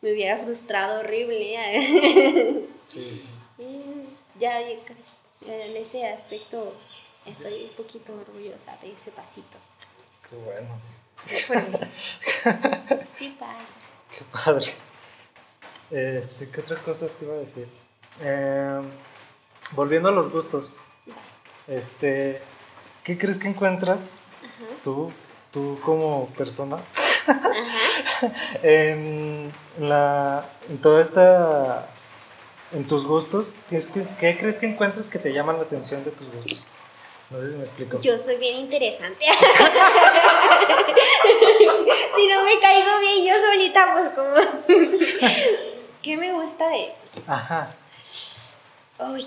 [0.00, 1.56] Me hubiera frustrado horrible.
[2.88, 3.28] sí, sí.
[4.38, 6.72] ya en ese aspecto
[7.26, 9.58] estoy un poquito orgullosa de ese pasito.
[10.28, 10.80] Qué bueno.
[13.18, 13.66] sí pasa.
[14.10, 14.72] Qué padre.
[15.92, 17.68] Este, ¿qué otra cosa te iba a decir?
[18.22, 18.88] Em,
[19.72, 20.76] volviendo a los gustos.
[21.68, 22.40] Este,
[23.04, 24.14] ¿qué crees que encuentras
[24.82, 25.12] tú,
[25.50, 26.78] tú como persona
[28.62, 31.90] en, la, en toda esta,
[32.72, 33.56] en tus gustos?
[33.68, 33.78] ¿qué,
[34.18, 36.66] ¿Qué crees que encuentras que te llaman la atención de tus gustos?
[37.28, 38.00] No sé si me explico.
[38.00, 39.26] Yo soy bien interesante.
[42.16, 44.34] si no me caigo bien yo solita, pues como...
[46.02, 46.92] ¿Qué me gusta de...?
[47.26, 47.74] Ajá.
[48.98, 49.26] Uy,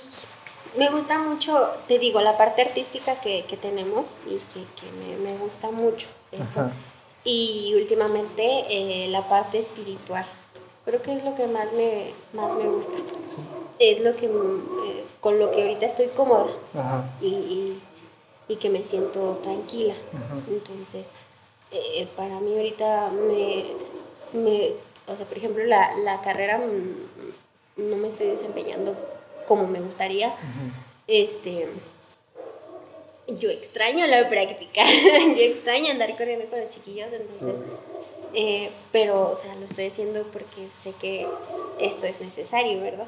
[0.77, 6.07] me gusta mucho, te digo, la parte artística que, tenemos y que, me, gusta mucho
[6.31, 6.69] eso.
[7.23, 10.25] Y últimamente eh, la parte espiritual.
[10.85, 12.93] Creo que es lo que más me, más me gusta.
[13.79, 16.47] Es lo que, eh, con lo que ahorita estoy cómoda.
[16.73, 17.05] Ajá.
[17.21, 17.79] y,
[18.47, 19.95] y que me siento tranquila.
[20.47, 21.09] Entonces,
[21.71, 23.65] eh, para mí ahorita me,
[24.33, 24.73] me,
[25.07, 28.95] o sea, por ejemplo, la, la carrera mm, no me estoy desempeñando
[29.47, 30.33] como me gustaría.
[31.07, 31.67] Este,
[33.27, 34.83] yo extraño la práctica,
[35.35, 37.61] yo extraño andar corriendo con los chiquillos, entonces,
[38.33, 41.27] eh, pero, o sea, lo estoy haciendo porque sé que
[41.79, 43.07] esto es necesario, ¿verdad?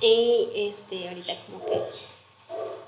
[0.00, 1.78] Y este, ahorita como que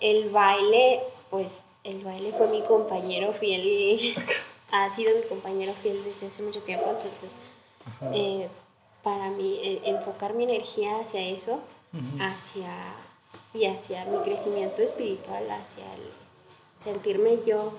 [0.00, 1.48] el baile, pues
[1.84, 4.14] el baile fue mi compañero fiel,
[4.72, 7.36] ha sido mi compañero fiel desde hace mucho tiempo, entonces
[8.12, 8.48] eh,
[9.02, 11.60] para mí eh, enfocar mi energía hacia eso,
[12.20, 12.70] hacia
[13.52, 16.10] y hacia mi crecimiento espiritual, hacia el
[16.78, 17.72] sentirme yo,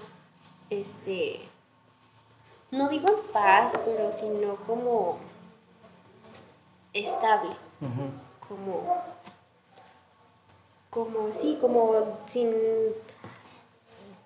[0.70, 1.42] este,
[2.72, 5.18] no digo en paz, pero sino como
[6.94, 7.56] estable,
[8.48, 9.04] como,
[10.90, 12.52] como, sí, como sin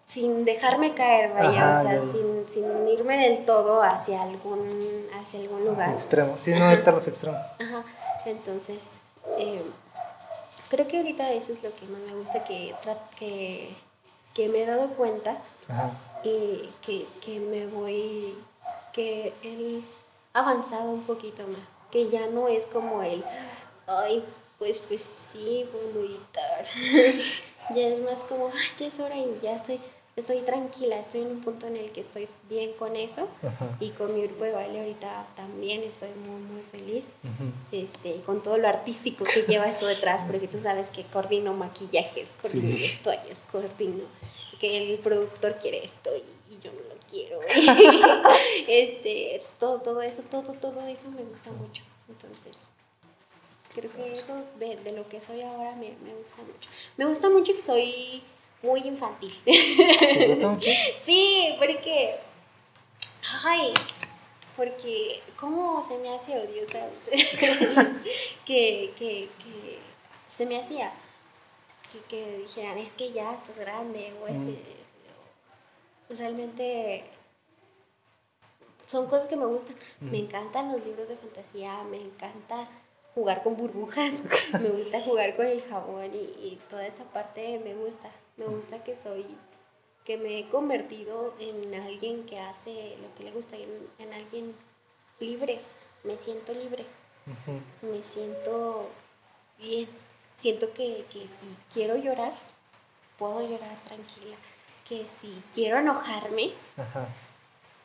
[0.10, 5.64] sin dejarme caer, vaya, o sea, sin, sin, irme del todo hacia algún, hacia algún
[5.66, 5.94] lugar.
[5.94, 7.40] Extremo, sin no irte a los extremos.
[7.60, 7.84] Ajá,
[8.26, 8.90] entonces,
[9.38, 9.62] eh,
[10.68, 12.74] creo que ahorita eso es lo que más me gusta, que,
[13.20, 13.70] que,
[14.34, 15.38] que me he dado cuenta
[16.24, 18.36] y que, que me voy,
[18.92, 19.84] que he
[20.34, 23.24] avanzado un poquito más, que ya no es como el,
[23.86, 24.26] ay,
[24.58, 26.66] pues, pues sí, voy a meditar.
[27.76, 29.80] ya es más como, ay, ya es hora y ya estoy
[30.16, 33.28] estoy tranquila, estoy en un punto en el que estoy bien con eso
[33.80, 37.06] y con mi grupo de baile ahorita también estoy muy muy feliz
[37.72, 42.30] este con todo lo artístico que lleva esto detrás porque tú sabes que coordino maquillajes
[42.42, 44.04] coordino vestuarios coordino
[44.60, 47.40] que el productor quiere esto y, yo no lo quiero.
[48.68, 51.84] Este todo todo eso todo todo eso me gusta mucho.
[52.10, 52.58] Entonces
[53.74, 56.70] creo que eso de, de lo que soy ahora me, me gusta mucho.
[56.98, 58.24] Me gusta mucho que soy
[58.62, 59.32] muy infantil.
[59.44, 60.70] ¿Te gusta mucho?
[61.00, 62.16] sí, porque.
[63.44, 63.74] Ay,
[64.56, 65.22] porque.
[65.38, 66.86] ¿Cómo se me hace odiosa?
[68.46, 69.80] que, que, que
[70.30, 70.92] se me hacía
[71.92, 74.32] que, que, dijeran, es que ya estás grande, o.
[74.32, 76.18] Mm.
[76.18, 77.04] Realmente.
[78.88, 79.76] Son cosas que me gustan.
[80.00, 80.24] Me mm.
[80.24, 82.68] encantan los libros de fantasía, me encanta
[83.14, 84.24] jugar con burbujas,
[84.60, 88.10] me gusta jugar con el jabón y, y toda esta parte me gusta.
[88.40, 89.26] Me gusta que soy,
[90.06, 93.70] que me he convertido en alguien que hace lo que le gusta, en,
[94.00, 94.56] en alguien
[95.20, 95.60] libre.
[96.06, 96.86] Me siento libre.
[97.82, 98.90] Me siento
[99.58, 99.90] bien.
[100.38, 102.34] Siento que, que si quiero llorar,
[103.18, 104.38] puedo llorar tranquila.
[104.88, 106.52] Que si quiero enojarme,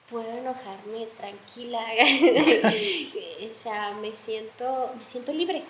[0.09, 1.85] puedo enojarme tranquila.
[3.51, 5.65] o sea, me siento, me siento libre.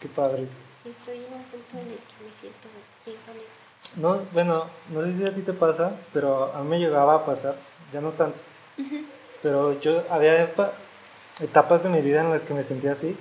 [0.00, 0.48] Qué padre.
[0.82, 2.68] Estoy en un punto en el que me siento
[3.04, 3.69] bien con eso.
[3.96, 7.24] No, bueno, no sé si a ti te pasa, pero a mí me llegaba a
[7.24, 7.56] pasar,
[7.92, 8.40] ya no tanto.
[9.42, 10.52] Pero yo había
[11.40, 13.16] etapas de mi vida en las que me sentía así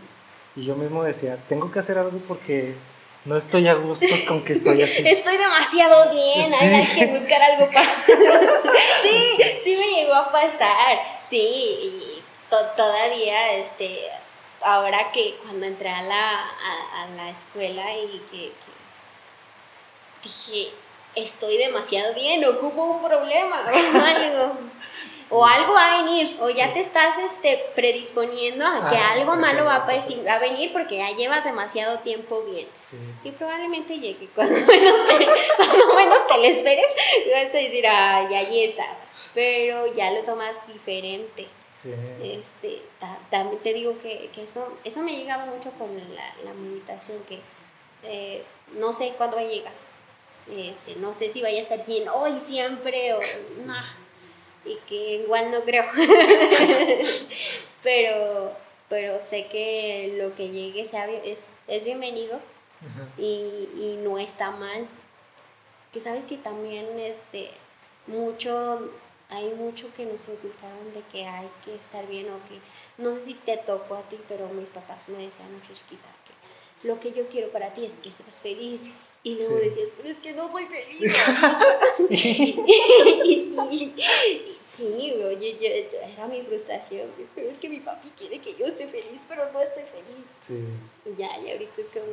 [0.56, 2.76] y yo mismo decía, tengo que hacer algo porque
[3.26, 5.04] no estoy a gusto con que estoy así.
[5.08, 7.86] Estoy demasiado bien, hay que buscar algo para...
[9.04, 12.24] sí, sí me llegó a pasar, sí, y
[12.76, 14.08] todavía, este,
[14.62, 18.52] ahora que cuando entré a la, a, la escuela y que,
[20.24, 20.72] dije,
[21.16, 24.54] estoy demasiado bien, ocupo un problema o algo.
[25.32, 29.36] O algo va a venir, o ya te estás este, predisponiendo a que ah, algo
[29.36, 32.68] malo va a, va a venir porque ya llevas demasiado tiempo bien.
[33.24, 36.88] Y probablemente llegue cuando menos te, cuando menos te le esperes,
[37.32, 38.98] vas a decir, ay, ahí está.
[39.36, 41.48] Pero ya lo tomas diferente.
[42.24, 42.82] Este,
[43.30, 47.20] también te digo que, que, eso, eso me ha llegado mucho con la, la meditación,
[47.30, 47.40] que
[48.04, 48.44] eh,
[48.74, 49.89] no sé cuándo va a llegar.
[50.52, 53.20] Este, no sé si vaya a estar bien hoy siempre o
[53.66, 53.76] no,
[54.66, 55.86] y que igual no creo.
[57.84, 58.54] pero,
[58.88, 62.40] pero sé que lo que llegue sea, es, es bienvenido
[63.18, 64.88] y, y, no está mal.
[65.92, 67.52] Que sabes que también este,
[68.08, 68.92] mucho
[69.30, 72.60] hay mucho que nos inculcaron de que hay que estar bien o que
[72.98, 76.88] no sé si te tocó a ti, pero mis papás me decían mucho chiquita que
[76.88, 78.94] lo que yo quiero para ti es que seas feliz.
[79.22, 81.02] Y luego decías, pero es que no soy feliz.
[84.66, 87.10] sí, oye, era mi frustración.
[87.36, 90.26] Pero es que mi papi quiere que yo esté feliz, pero no estoy feliz.
[90.40, 90.64] Sí.
[91.06, 92.06] Y ya, y ahorita es como,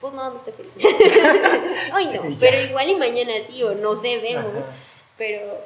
[0.00, 0.72] pues no, no estoy feliz.
[1.92, 4.64] Ay, no, pero igual y mañana sí, o no sé, vemos.
[5.18, 5.58] Pero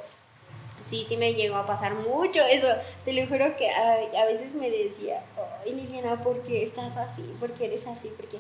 [0.83, 2.69] sí, sí me llegó a pasar mucho eso.
[3.05, 5.23] Te lo juro que a, veces me decía,
[5.65, 7.23] ay Liliana, ¿por qué estás así?
[7.39, 8.11] ¿Por qué eres así?
[8.17, 8.39] Porque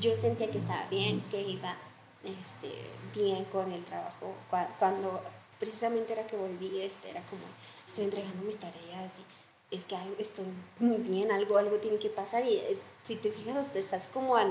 [0.00, 1.76] yo sentía que estaba bien, que iba
[2.24, 2.70] este,
[3.14, 4.34] bien con el trabajo.
[4.78, 5.22] Cuando,
[5.58, 7.42] precisamente era que volví, este, era como,
[7.86, 10.44] estoy entregando mis tareas y es que algo, estoy
[10.78, 14.50] muy bien, algo, algo tiene que pasar y eh, si te fijas, estás como al,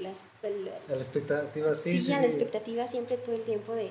[0.00, 0.12] la,
[0.88, 2.00] la expectativa, sí.
[2.00, 3.90] Sí, a la expectativa siempre todo el tiempo de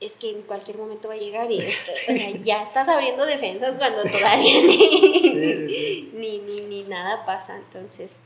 [0.00, 1.60] es que en cualquier momento va a llegar y
[2.42, 6.10] ya estás abriendo defensas cuando todavía ni,
[6.40, 7.56] ni, ni, nada pasa.
[7.56, 8.18] Entonces,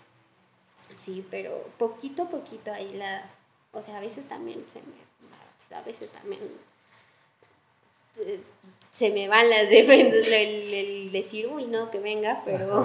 [0.96, 3.30] sí, pero poquito a poquito ahí la...
[3.72, 5.76] O sea, a veces también se me...
[5.76, 6.40] A veces también
[8.18, 8.40] eh,
[8.90, 12.84] se me van las defensas el, decir, uy, no, que venga, pero...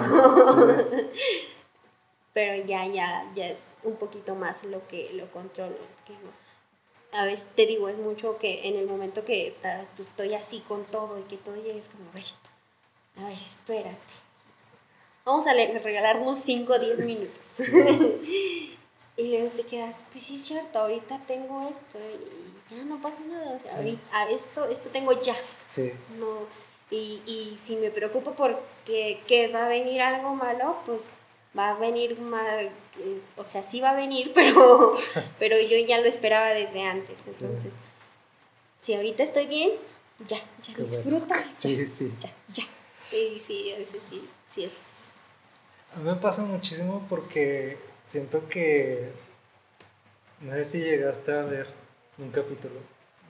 [2.32, 5.76] pero ya, ya, ya es un poquito más lo que lo controlo.
[6.06, 6.14] Que
[7.12, 10.84] a veces te digo, es mucho que en el momento que está, estoy así con
[10.84, 12.24] todo y que todo llega es como, a ver,
[13.16, 13.98] a ver, espérate.
[15.30, 17.60] Vamos a regalarnos 5 o 10 minutos.
[19.16, 23.20] y luego te quedas, pues sí es cierto, ahorita tengo esto y ya no pasa
[23.20, 23.52] nada.
[23.52, 25.36] O sea, ahorita esto, esto tengo ya.
[25.68, 25.92] Sí.
[26.18, 26.48] No,
[26.90, 31.02] y, y si me preocupo porque que va a venir algo malo, pues
[31.56, 32.66] va a venir más,
[33.36, 34.90] o sea, sí va a venir, pero,
[35.38, 37.22] pero yo ya lo esperaba desde antes.
[37.24, 37.76] Entonces,
[38.80, 39.70] si ahorita estoy bien,
[40.26, 41.38] ya, ya disfruta.
[41.38, 42.12] Ya, sí, sí.
[42.18, 42.64] Ya, ya.
[43.16, 44.99] Y sí, a veces sí, sí es.
[45.94, 49.12] A mí me pasa muchísimo porque siento que,
[50.40, 51.66] no sé si llegaste a ver
[52.18, 52.80] un capítulo,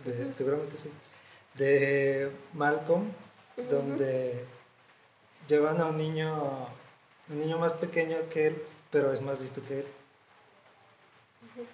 [0.05, 0.91] de, seguramente sí,
[1.55, 3.13] de Malcolm,
[3.71, 4.45] donde
[5.47, 6.69] llevan a un niño
[7.31, 9.87] un niño más pequeño que él, pero es más listo que él.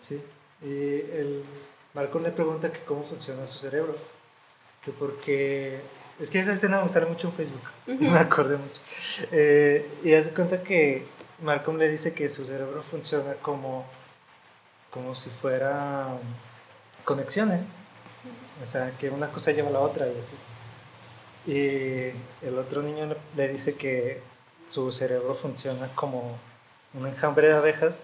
[0.01, 0.23] Sí.
[0.63, 1.45] Y el
[1.95, 3.97] Malcolm le pregunta que cómo funciona su cerebro.
[4.85, 5.81] Que porque.
[6.19, 7.63] Es que esa escena me sale mucho en Facebook.
[7.87, 8.81] Me acordé mucho.
[9.33, 11.07] Eh, y hace cuenta que
[11.43, 13.85] Malcolm le dice que su cerebro funciona como.
[14.91, 16.09] como si fuera
[17.05, 17.71] conexiones.
[18.63, 20.35] O sea, que una cosa lleva a la otra y así.
[21.47, 24.23] Y el otro niño le dice que
[24.69, 26.39] su cerebro funciona como
[26.95, 28.03] un enjambre de abejas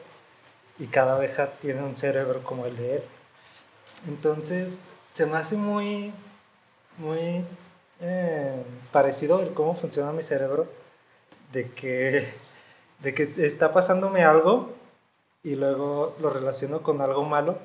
[0.78, 3.02] y cada abeja tiene un cerebro como el de él.
[4.06, 4.80] Entonces,
[5.12, 6.12] se me hace muy,
[6.98, 7.44] muy
[8.02, 10.66] eh, parecido el cómo funciona mi cerebro,
[11.52, 12.28] de que,
[13.00, 14.70] de que está pasándome algo
[15.44, 17.58] y luego lo relaciono con algo malo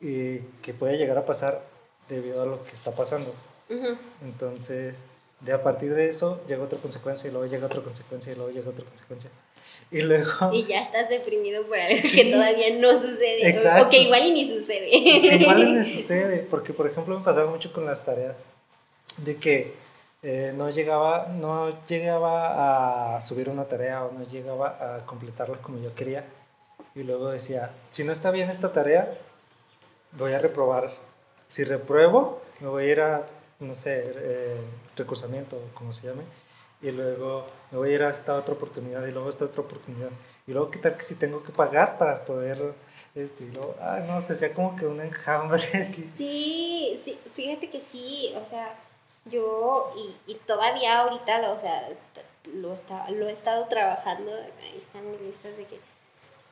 [0.00, 1.62] y que puede llegar a pasar
[2.08, 3.34] debido a lo que está pasando.
[4.22, 4.94] Entonces,
[5.40, 8.50] de a partir de eso llega otra consecuencia y luego llega otra consecuencia y luego
[8.50, 9.30] llega otra consecuencia.
[9.90, 10.50] Y luego...
[10.52, 13.48] Y ya estás deprimido por algo que todavía no sucede.
[13.48, 13.86] Exacto.
[13.86, 14.88] O que igual y ni sucede.
[14.90, 16.38] igual y ni sucede.
[16.50, 18.34] Porque, por ejemplo, me pasaba mucho con las tareas.
[19.18, 19.74] De que
[20.22, 25.78] eh, no, llegaba, no llegaba a subir una tarea o no llegaba a completarla como
[25.78, 26.24] yo quería.
[26.94, 29.18] Y luego decía, si no está bien esta tarea,
[30.12, 30.90] voy a reprobar.
[31.46, 33.26] Si repruebo, me voy a ir a
[33.60, 34.60] no sé, eh,
[34.96, 36.22] recursamiento, como se llame,
[36.82, 39.62] y luego me voy a ir a esta otra oportunidad y luego a esta otra
[39.62, 40.10] oportunidad.
[40.46, 42.74] Y luego, ¿qué tal que si tengo que pagar para poder,
[43.14, 46.04] y luego, ah, no, se hacía como que un enjambre aquí.
[46.04, 48.74] Sí, sí, fíjate que sí, o sea,
[49.30, 51.88] yo, y, y todavía ahorita, lo, o sea,
[52.54, 55.80] lo, está, lo he estado trabajando, ahí están mis listas de que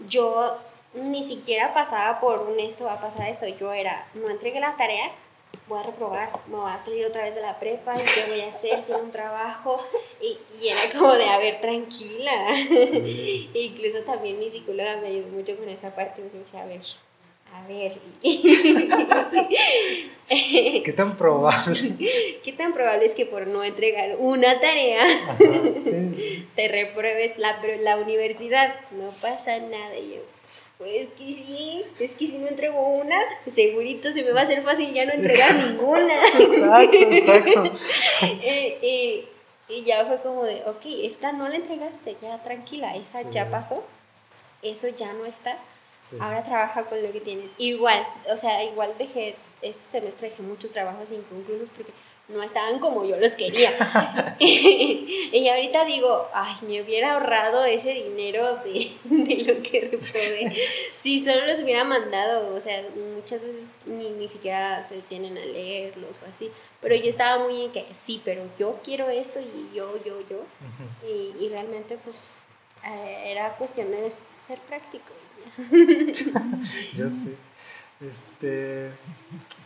[0.08, 0.56] yo
[0.94, 4.76] ni siquiera pasaba por un esto va a pasar esto, yo era, no entregué la
[4.76, 5.10] tarea,
[5.68, 8.40] voy a reprobar, me voy a salir otra vez de la prepa, y qué voy
[8.40, 9.80] a hacer, sin un trabajo,
[10.20, 12.54] y, y, era como de, a ver, tranquila.
[13.54, 16.82] Incluso también mi psicóloga me ayudó mucho con esa parte, me dice, a ver,
[17.54, 17.98] a ver.
[20.84, 21.94] ¿Qué tan probable?
[22.42, 25.04] ¿Qué tan probable es que por no entregar una tarea
[26.56, 28.74] te repruebes la, la universidad?
[28.92, 29.96] No pasa nada.
[29.98, 30.22] Y yo,
[30.78, 33.16] pues que sí, es que si no entrego una,
[33.52, 36.12] segurito se me va a hacer fácil ya no entregar ninguna.
[36.38, 37.78] exacto, exacto.
[38.82, 39.24] y,
[39.84, 43.84] ya fue como de, ok, esta no la entregaste, ya tranquila, esa ya pasó,
[44.62, 45.58] eso ya no está.
[46.20, 47.52] Ahora trabaja con lo que tienes.
[47.58, 51.92] Igual, o sea, igual dejé, este semestre dejé muchos trabajos inconclusos porque
[52.28, 53.70] no estaban como yo los quería.
[54.38, 60.52] y ahorita digo, ay, me hubiera ahorrado ese dinero de, lo que reprobé.
[60.96, 62.82] si solo los hubiera mandado, o sea,
[63.14, 66.50] muchas veces ni, ni siquiera se detienen a leerlos o así.
[66.80, 70.44] Pero yo estaba muy en que, sí, pero yo quiero esto y yo, yo, yo.
[71.06, 72.38] y, y, realmente, pues,
[72.84, 75.12] era cuestión de ser práctico.
[76.94, 77.34] yo sé.
[78.00, 78.90] Este,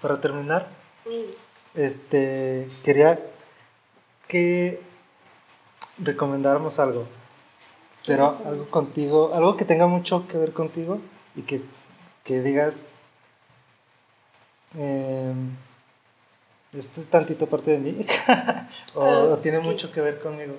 [0.00, 0.68] para terminar.
[1.74, 3.18] Este, quería
[4.26, 4.80] que
[5.98, 7.06] recomendáramos algo,
[8.06, 11.00] pero algo contigo, algo que tenga mucho que ver contigo
[11.34, 11.62] y que,
[12.24, 12.92] que digas,
[14.74, 15.56] em,
[16.72, 18.06] esto es tantito parte de mí,
[18.94, 20.54] o, tiene mucho que ver conmigo.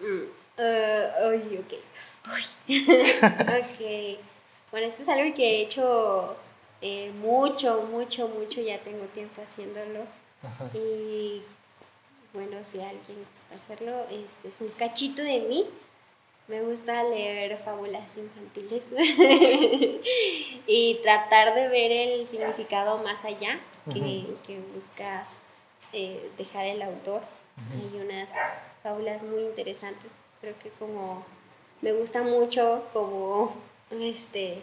[0.00, 1.74] Mm, uh, ok.
[3.60, 4.18] ok.
[4.70, 6.36] Bueno, esto es algo que he hecho
[6.80, 10.04] eh, mucho, mucho, mucho, ya tengo tiempo haciéndolo.
[10.72, 11.42] Y
[12.32, 15.66] bueno, si alguien gusta hacerlo, este es un cachito de mí.
[16.48, 18.82] Me gusta leer fábulas infantiles
[20.66, 23.60] y tratar de ver el significado más allá
[23.92, 25.26] que, que busca
[25.92, 27.22] eh, dejar el autor.
[27.72, 28.32] Hay unas
[28.82, 30.10] fábulas muy interesantes.
[30.40, 31.24] Creo que como
[31.82, 33.54] me gusta mucho como
[33.90, 34.62] este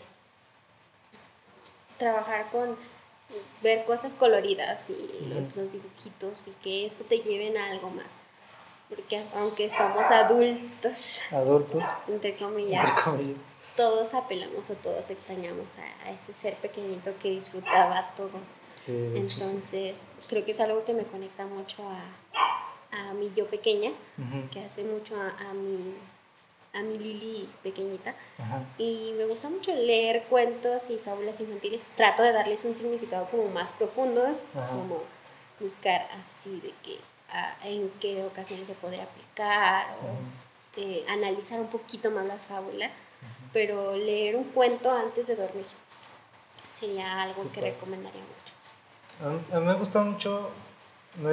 [1.97, 2.78] trabajar con
[3.61, 8.07] ver cosas coloridas y los, dibujitos y que eso te lleven a algo más.
[8.89, 12.89] Porque aunque somos adultos, adultos, entre comillas,
[13.75, 18.39] todos apelamos o todos extrañamos a, ese ser pequeñito que disfrutaba todo.
[18.88, 22.05] Entonces, creo que es algo que me conecta mucho a,
[22.91, 23.91] a mi yo pequeña,
[24.51, 25.95] que hace mucho a, a mi
[26.73, 28.13] a mi Lili pequeñita.
[28.77, 31.85] Y me gusta mucho leer cuentos y fábulas infantiles.
[31.95, 34.23] Trato de darles un significado como más profundo,
[34.53, 35.01] como
[35.59, 36.99] buscar así de que
[37.63, 42.91] en qué ocasiones se puede aplicar o eh, analizar un poquito más la fábula.
[43.53, 45.65] Pero leer un cuento antes de dormir
[46.69, 49.55] sería algo que recomendaría mucho.
[49.55, 50.51] A mí, me gusta mucho,
[51.17, 51.29] no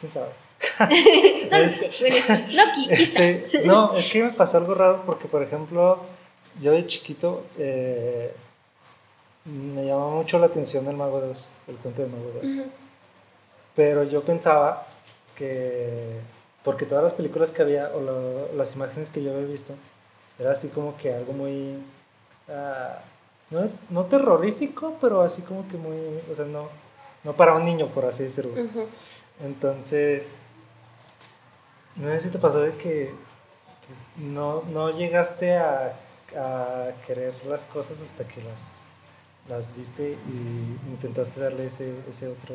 [0.00, 0.30] quién sabe
[1.50, 2.16] no sé, bueno,
[2.52, 6.00] no, este, no, es que me pasó algo raro porque, por ejemplo,
[6.60, 8.34] yo de chiquito eh,
[9.46, 12.66] me llamaba mucho la atención el Mago de Oz, el cuento de Mago de Oz.
[13.74, 14.86] Pero yo pensaba
[15.34, 16.20] que,
[16.62, 19.74] porque todas las películas que había o las imágenes que yo había visto,
[20.38, 21.76] era así como que algo muy...
[22.48, 23.00] Uh,
[23.50, 25.96] no, no, terrorífico, pero así como que muy,
[26.30, 26.68] o sea, no,
[27.24, 28.52] no para un niño, por así decirlo.
[29.42, 30.34] Entonces,
[31.96, 33.12] no sé si te pasó de que
[34.16, 35.98] no, no llegaste a,
[36.36, 38.82] a, querer las cosas hasta que las,
[39.48, 42.54] las viste y intentaste darle ese, ese otro...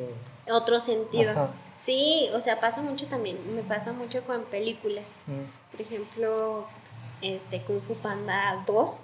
[0.50, 1.50] Otro sentido.
[1.76, 5.10] Sí, o sea, pasa mucho también, me pasa mucho con películas.
[5.28, 5.72] Mm.
[5.72, 6.68] Por ejemplo,
[7.22, 9.04] este Kung Fu Panda 2.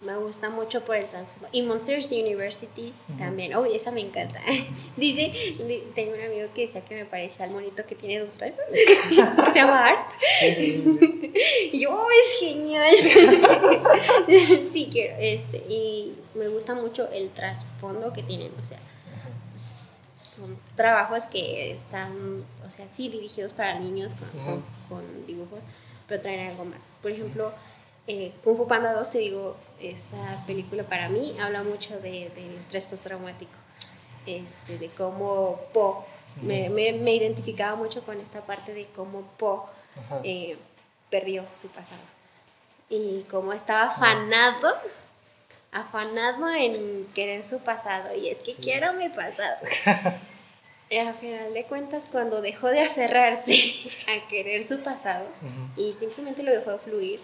[0.00, 1.48] Me gusta mucho por el transformo.
[1.50, 3.54] Y Monsters University también.
[3.54, 4.40] Oh, esa me encanta.
[4.96, 5.56] Dice,
[5.94, 8.58] tengo un amigo que decía que me parecía al monito que tiene dos brazos.
[9.52, 10.10] Se llama Art.
[11.72, 12.94] y yo, oh, es genial.
[14.72, 15.16] sí, quiero.
[15.18, 18.52] Este, y me gusta mucho el trasfondo que tienen.
[18.60, 18.78] O sea,
[20.20, 25.60] son trabajos que están, o sea, sí dirigidos para niños con, con dibujos,
[26.08, 26.82] pero traen algo más.
[27.00, 27.52] Por ejemplo
[28.06, 32.58] eh, Kung Fu Panda 2, te digo, esta película para mí habla mucho de, del
[32.60, 33.52] estrés postraumático,
[34.26, 36.04] este, de cómo Po
[36.42, 39.66] me, me, identificaba mucho con esta parte de cómo Po
[40.22, 40.56] eh,
[41.10, 42.00] perdió su pasado.
[42.90, 44.74] Y cómo estaba afanado,
[45.72, 49.56] afanado en querer su pasado y es que quiero mi pasado.
[50.90, 53.54] y a final de cuentas, cuando dejó de aferrarse
[54.08, 55.26] a querer su pasado
[55.76, 57.20] y simplemente lo dejó fluir,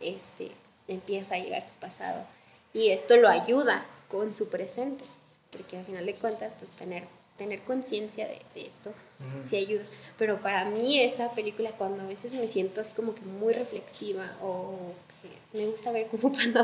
[0.00, 0.50] este,
[0.86, 2.24] empieza a llegar su pasado.
[2.72, 5.04] Y esto lo ayuda con su presente,
[5.50, 7.04] porque a final de cuentas, pues tener
[7.38, 8.92] tener conciencia de, esto
[9.44, 9.84] sí ayuda.
[10.18, 14.36] Pero para mí esa película, cuando a veces me siento así como que muy reflexiva
[14.42, 14.74] o
[15.22, 16.62] que me gusta ver como Panda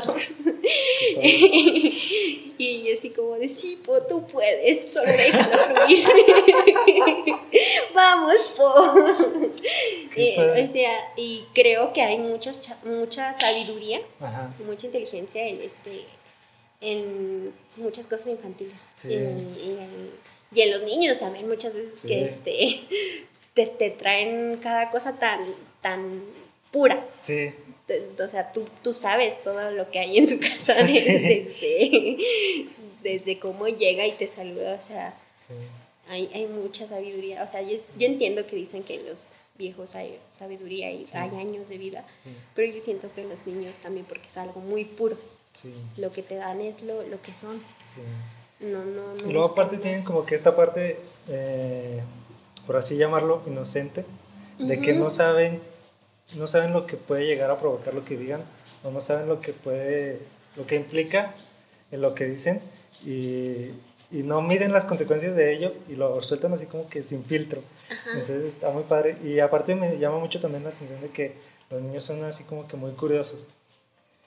[2.57, 5.57] y así como de, sí, Po, tú puedes, solo déjalo
[5.87, 6.05] fluir.
[7.93, 8.93] Vamos, Po.
[10.17, 14.01] Eh, o sea, y creo que hay muchas, mucha sabiduría,
[14.65, 16.05] mucha inteligencia en este
[16.81, 18.75] en muchas cosas infantiles.
[18.95, 19.13] Sí.
[19.13, 20.11] en,
[20.55, 22.81] y en los niños también muchas veces que este,
[23.53, 26.23] te, te, traen cada cosa tan, tan
[26.71, 27.05] pura.
[27.21, 27.51] Sí.
[28.19, 32.17] O sea, tú, tú sabes todo lo que hay en su casa desde,
[33.03, 34.79] desde, cómo llega y te saluda.
[34.81, 35.13] O sea,
[36.07, 37.43] hay, hay, mucha sabiduría.
[37.43, 39.27] O sea, yo, yo, entiendo que dicen que los
[39.57, 42.05] viejos hay sabiduría y hay años de vida,
[42.55, 45.17] pero yo siento que los niños también porque es algo muy puro.
[45.97, 47.61] Lo que te dan es lo, lo que son.
[48.59, 49.29] No, no, no.
[49.29, 50.99] Y luego aparte tienen como que esta parte,
[51.29, 52.01] eh,
[52.65, 54.05] por así llamarlo, inocente,
[54.59, 55.61] de que no saben,
[56.35, 58.43] no saben lo que puede llegar a provocar lo que digan,
[58.83, 60.19] o no saben lo que puede,
[60.55, 61.35] lo que implica
[61.91, 62.61] en lo que dicen,
[63.05, 63.71] y,
[64.11, 67.61] y no miden las consecuencias de ello y lo sueltan así como que sin filtro.
[68.13, 69.17] Entonces está muy padre.
[69.23, 71.35] Y aparte me llama mucho también la atención de que
[71.69, 73.45] los niños son así como que muy curiosos.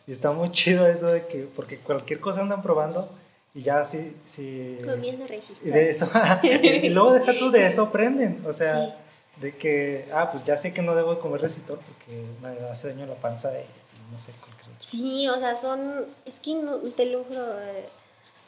[0.06, 3.10] Y está muy chido eso de que, porque cualquier cosa andan probando
[3.54, 4.78] y ya sí, sí.
[4.84, 5.66] Comiendo resistor.
[5.66, 6.10] Y de eso,
[6.42, 8.96] y luego deja tú de eso aprenden, o sea,
[9.40, 13.06] de que, ah, pues ya sé que no debo comer resistor porque me hace daño
[13.06, 13.64] la panza de,
[14.10, 17.88] no sé, cualquier Sí, o sea, son, es que no, te lo juro, eh,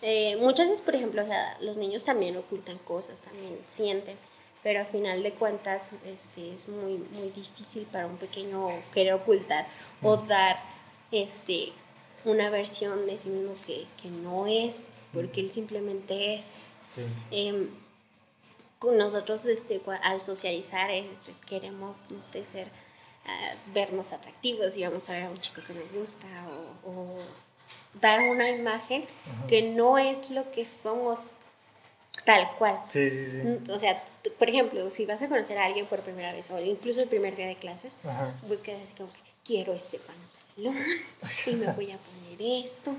[0.02, 4.16] eh, muchas veces, por ejemplo, o sea, los niños también ocultan cosas, también sienten,
[4.62, 9.66] pero al final de cuentas este, es muy, muy difícil para un pequeño querer ocultar
[10.02, 10.60] o dar
[11.10, 11.72] este,
[12.24, 16.52] una versión de sí mismo que, que no es, porque él simplemente es.
[16.88, 17.02] Sí.
[17.30, 17.68] Eh,
[18.82, 25.14] nosotros este, al socializar este, queremos, no sé, ser, uh, vernos atractivos y vamos a
[25.14, 26.26] ver a un chico que nos gusta
[26.84, 27.18] o, o
[28.00, 29.04] dar una imagen
[29.48, 31.32] que no es lo que somos
[32.24, 32.78] tal cual.
[32.88, 33.72] Sí, sí, sí.
[33.72, 34.02] O sea,
[34.38, 37.36] por ejemplo, si vas a conocer a alguien por primera vez o incluso el primer
[37.36, 37.98] día de clases,
[38.48, 40.16] buscas así como que quiero este pan
[41.46, 42.94] y me voy a poner esto.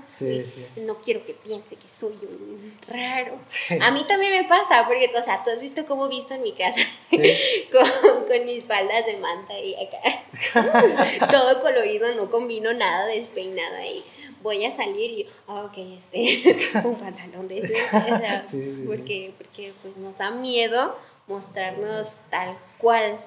[0.76, 3.38] No quiero que piense que soy un raro.
[3.80, 6.42] A mí también me pasa, porque, o sea, tú has visto cómo he visto en
[6.42, 6.80] mi casa
[7.72, 11.28] con, con, mis faldas de manta y acá.
[11.30, 14.04] Todo colorido, no combino nada despeinada y
[14.42, 18.84] voy a salir y, ah, ok, este, un pantalón de ese.
[18.86, 20.96] porque, porque pues nos da miedo
[21.26, 23.18] mostrarnos tal cual.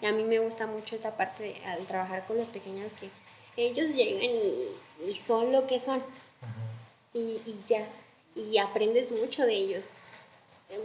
[0.00, 3.08] Y a mí me gusta mucho esta parte al trabajar con los pequeños que
[3.56, 6.02] ellos llegan y, son lo que son.
[7.12, 7.88] Y, ya,
[8.34, 9.90] y aprendes mucho de ellos.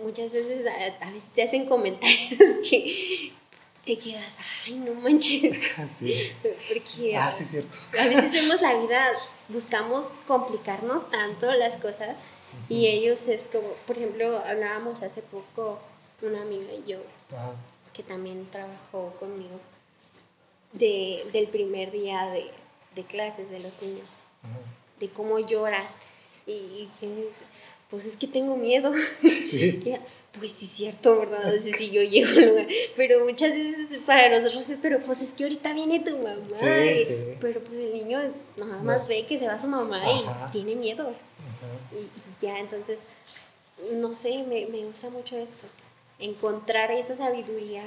[0.04, 0.66] Muchas veces
[1.02, 2.30] a, veces te hacen comentarios
[2.70, 3.32] que
[3.84, 5.58] te quedas, ay, no manches.
[6.68, 7.80] Porque ah, sí, cierto.
[8.00, 9.04] a veces vemos la vida,
[9.48, 12.18] buscamos complicarnos tanto las cosas
[12.68, 15.80] y ellos es como, por ejemplo, hablábamos hace poco
[16.22, 17.00] una amiga y yo,
[17.94, 19.60] que también trabajó conmigo,
[20.74, 22.46] de, del primer día de,
[22.96, 24.20] de clases de los niños,
[25.00, 25.86] de cómo lloran.
[26.46, 26.90] Y, y
[27.90, 28.92] pues es que tengo miedo.
[29.24, 29.82] Sí.
[30.40, 31.54] pues sí, es cierto, ¿verdad?
[31.54, 32.68] A si yo llego al lugar.
[32.96, 36.38] Pero muchas veces para nosotros es, pero pues es que ahorita viene tu mamá.
[36.54, 37.16] Sí, sí.
[37.42, 38.20] Pero pues el niño
[38.58, 41.14] nada más ve que se va su mamá y tiene miedo.
[41.92, 42.12] Y, y,
[42.42, 43.04] ya, entonces,
[43.94, 45.66] no sé, me, me gusta mucho esto.
[46.20, 47.84] Encontrar esa sabiduría,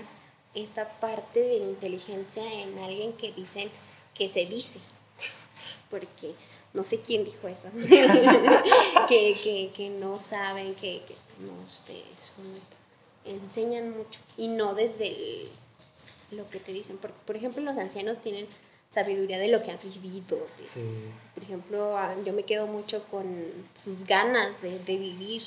[0.54, 3.70] esta parte de inteligencia en alguien que dicen
[4.14, 4.78] que se dice,
[5.90, 6.34] porque
[6.74, 7.68] no sé quién dijo eso,
[9.08, 12.34] que, que, que, no saben, que, que no, ustedes
[13.24, 15.46] enseñan mucho y no desde
[16.30, 18.46] lo que te dicen, porque por ejemplo los ancianos tienen
[18.92, 20.46] sabiduría de lo que han vivido.
[21.34, 23.24] Por ejemplo, ah, yo me quedo mucho con
[23.74, 25.42] sus ganas de, de, vivir.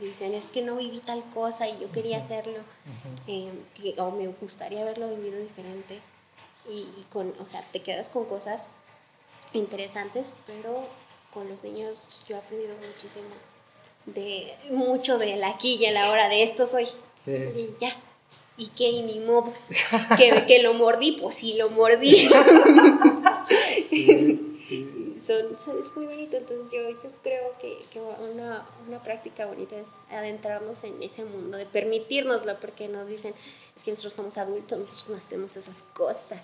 [0.00, 2.58] Dicen, es que no viví tal cosa y yo quería hacerlo,
[3.28, 3.52] eh,
[3.98, 6.00] o me gustaría haberlo vivido diferente
[6.68, 8.70] y, con, o sea, te quedas con cosas
[9.52, 10.88] interesantes, pero
[11.32, 13.28] con los niños yo he aprendido muchísimo
[14.06, 16.86] de mucho del aquí y a la hora de esto soy.
[17.24, 17.32] Sí.
[17.32, 17.96] Y ya.
[18.56, 19.52] Y que ni modo.
[20.16, 22.14] que, que lo mordí, pues sí lo mordí.
[23.88, 26.36] sí, sí son, es muy bonito.
[26.36, 31.56] Entonces yo, yo creo que, que una, una, práctica bonita es adentrarnos en ese mundo,
[31.56, 33.34] de permitirnoslo, porque nos dicen,
[33.74, 36.42] es que nosotros somos adultos, nosotros no hacemos esas cosas.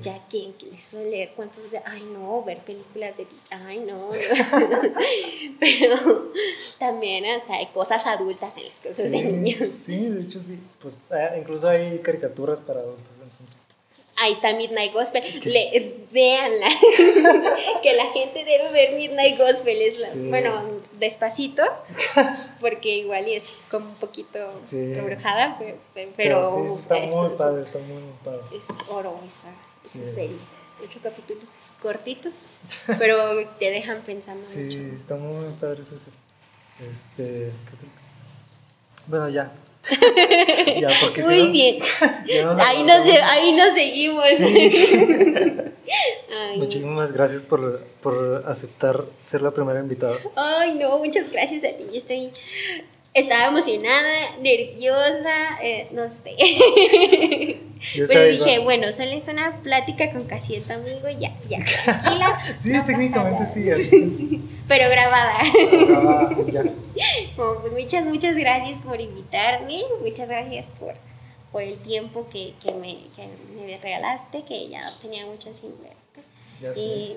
[0.00, 4.10] Ya quien quiso leer cuentos de, ay no, ver películas de ay no,
[5.60, 6.32] pero
[6.78, 9.70] también o sea, hay cosas adultas en las cosas de niños.
[9.80, 13.17] Sí, de hecho sí, pues ah, incluso hay caricaturas para adultos.
[14.20, 15.22] Ahí está Midnight Gospel.
[15.44, 16.68] Le, véanla.
[17.82, 19.80] que la gente debe ver Midnight Gospel.
[19.80, 20.62] Es la, Bueno,
[20.98, 21.62] despacito,
[22.60, 24.94] porque igual es como un poquito sí.
[26.16, 28.40] pero, sí, está muy padre, está muy padre.
[28.56, 30.36] Es oro esa, serie.
[30.82, 32.50] Ocho capítulos cortitos,
[32.98, 36.92] pero te dejan pensando Sí, está muy padre esa serie.
[36.92, 37.52] Este,
[39.08, 39.52] bueno, ya,
[41.24, 41.82] Muy bien.
[42.60, 44.24] ahí, nos, ahí nos seguimos.
[46.56, 50.16] Muchísimas gracias por, por, aceptar ser la primera invitada.
[50.36, 51.84] Ay, no, muchas gracias a ti.
[51.90, 52.30] Yo estoy.
[53.18, 56.36] Estaba emocionada, nerviosa, eh, no sé.
[58.06, 62.40] Pero dije, bueno, solo es una plática con casi tu amigo, ya, ya, tranquila.
[62.56, 64.42] sí, técnicamente sí.
[64.68, 65.34] Pero grabada.
[65.88, 66.62] grabada ya.
[67.36, 70.94] Pues muchas, muchas gracias por invitarme, muchas gracias por,
[71.52, 75.96] por el tiempo que, que, me, que me regalaste, que ya tenía mucho sin verte.
[76.60, 76.80] Ya sé.
[76.80, 77.16] Y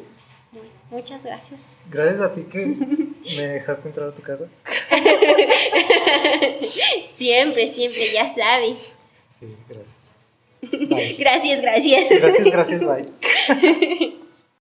[0.92, 1.76] muchas gracias.
[1.90, 2.66] Gracias a ti que
[3.36, 4.46] me dejaste entrar a tu casa.
[7.12, 8.80] siempre, siempre, ya sabes.
[9.40, 10.02] Sí, gracias.
[11.18, 12.22] Gracias, gracias.
[12.22, 14.14] Gracias, gracias, bye.